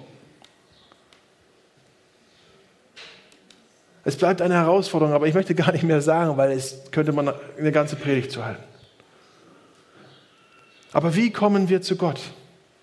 Es 4.05 4.17
bleibt 4.17 4.41
eine 4.41 4.55
Herausforderung, 4.55 5.13
aber 5.13 5.27
ich 5.27 5.33
möchte 5.33 5.55
gar 5.55 5.71
nicht 5.71 5.83
mehr 5.83 6.01
sagen, 6.01 6.35
weil 6.37 6.51
es 6.51 6.91
könnte 6.91 7.13
man 7.13 7.33
eine 7.57 7.71
ganze 7.71 7.95
Predigt 7.95 8.31
zu 8.31 8.43
halten. 8.43 8.63
Aber 10.91 11.15
wie 11.15 11.31
kommen 11.31 11.69
wir 11.69 11.81
zu 11.81 11.95
Gott? 11.95 12.19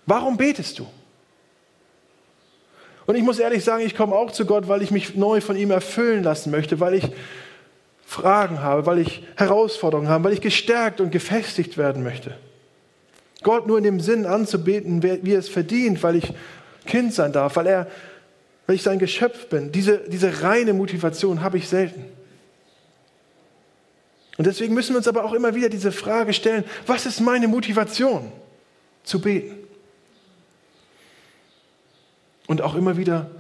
Warum 0.07 0.37
betest 0.37 0.79
du? 0.79 0.87
Und 3.07 3.17
ich 3.17 3.23
muss 3.23 3.39
ehrlich 3.39 3.65
sagen, 3.65 3.85
ich 3.85 3.97
komme 3.97 4.15
auch 4.15 4.31
zu 4.31 4.47
Gott, 4.47 4.69
weil 4.69 4.83
ich 4.83 4.91
mich 4.91 5.15
neu 5.15 5.41
von 5.41 5.57
ihm 5.57 5.71
erfüllen 5.71 6.23
lassen 6.23 6.51
möchte, 6.51 6.81
weil 6.81 6.95
ich 6.95 7.11
Fragen 8.07 8.63
habe, 8.63 8.87
weil 8.87 8.99
ich 8.99 9.23
Herausforderungen 9.37 10.09
habe, 10.09 10.25
weil 10.25 10.33
ich 10.33 10.41
gestärkt 10.41 11.01
und 11.01 11.13
gefestigt 11.13 11.77
werden 11.77 12.03
möchte. 12.03 12.37
Gott 13.43 13.67
nur 13.67 13.79
in 13.79 13.85
dem 13.85 14.01
Sinn 14.01 14.27
anzubeten, 14.27 15.03
wie 15.03 15.33
er 15.33 15.39
es 15.39 15.49
verdient, 15.49 16.03
weil 16.03 16.17
ich 16.17 16.33
Kind 16.87 17.15
sein 17.15 17.33
darf, 17.33 17.57
weil, 17.57 17.67
er, 17.67 17.87
weil 18.67 18.77
ich 18.77 18.83
sein 18.83 18.99
Geschöpf 18.99 19.49
bin. 19.49 19.73
Diese, 19.73 19.99
diese 20.09 20.43
reine 20.43 20.73
Motivation 20.73 21.41
habe 21.41 21.59
ich 21.59 21.69
selten. 21.69 22.05
Und 24.37 24.47
deswegen 24.47 24.75
müssen 24.75 24.95
wir 24.95 24.99
uns 24.99 25.09
aber 25.09 25.25
auch 25.25 25.35
immer 25.35 25.55
wieder 25.55 25.69
diese 25.69 25.93
Frage 25.93 26.33
stellen, 26.33 26.65
was 26.87 27.05
ist 27.05 27.21
meine 27.21 27.47
Motivation 27.47 28.33
zu 29.05 29.21
beten? 29.21 29.57
Und 32.47 32.63
auch 32.63 32.75
immer 32.75 32.97
wieder 32.97 33.31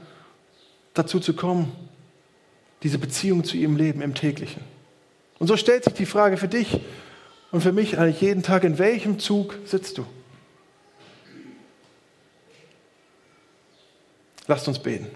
dazu 0.94 1.18
zu 1.18 1.34
kommen, 1.34 1.72
diese 2.82 2.98
Beziehung 2.98 3.44
zu 3.44 3.56
ihrem 3.56 3.76
Leben 3.76 4.02
im 4.02 4.14
täglichen. 4.14 4.62
Und 5.38 5.46
so 5.46 5.56
stellt 5.56 5.84
sich 5.84 5.94
die 5.94 6.06
Frage 6.06 6.36
für 6.36 6.48
dich 6.48 6.80
und 7.50 7.62
für 7.62 7.72
mich 7.72 7.98
eigentlich 7.98 8.20
jeden 8.20 8.42
Tag, 8.42 8.64
in 8.64 8.78
welchem 8.78 9.18
Zug 9.18 9.56
sitzt 9.64 9.98
du? 9.98 10.06
Lasst 14.50 14.66
uns 14.66 14.80
beten. 14.80 15.06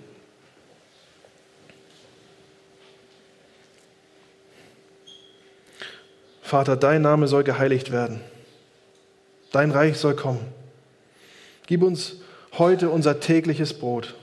Vater, 6.41 6.77
dein 6.77 7.03
Name 7.03 7.27
soll 7.27 7.43
geheiligt 7.43 7.91
werden. 7.91 8.21
Dein 9.51 9.73
Reich 9.73 9.99
soll 9.99 10.15
kommen. 10.15 10.47
Gib 11.67 11.83
uns 11.83 12.19
heute 12.59 12.91
unser 12.91 13.19
tägliches 13.19 13.77
Brot 13.77 14.15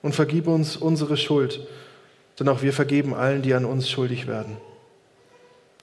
und 0.00 0.14
vergib 0.14 0.46
uns 0.46 0.78
unsere 0.78 1.18
Schuld, 1.18 1.60
denn 2.40 2.48
auch 2.48 2.62
wir 2.62 2.72
vergeben 2.72 3.12
allen, 3.12 3.42
die 3.42 3.52
an 3.52 3.66
uns 3.66 3.90
schuldig 3.90 4.26
werden. 4.26 4.56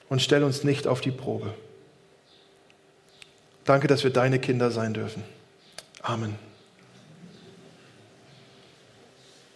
Und 0.08 0.22
stell 0.22 0.42
uns 0.42 0.64
nicht 0.64 0.88
auf 0.88 1.00
die 1.00 1.12
Probe. 1.12 1.54
Danke, 3.64 3.86
dass 3.86 4.02
wir 4.02 4.10
deine 4.10 4.40
Kinder 4.40 4.72
sein 4.72 4.92
dürfen. 4.92 5.22
Amen. 6.02 6.36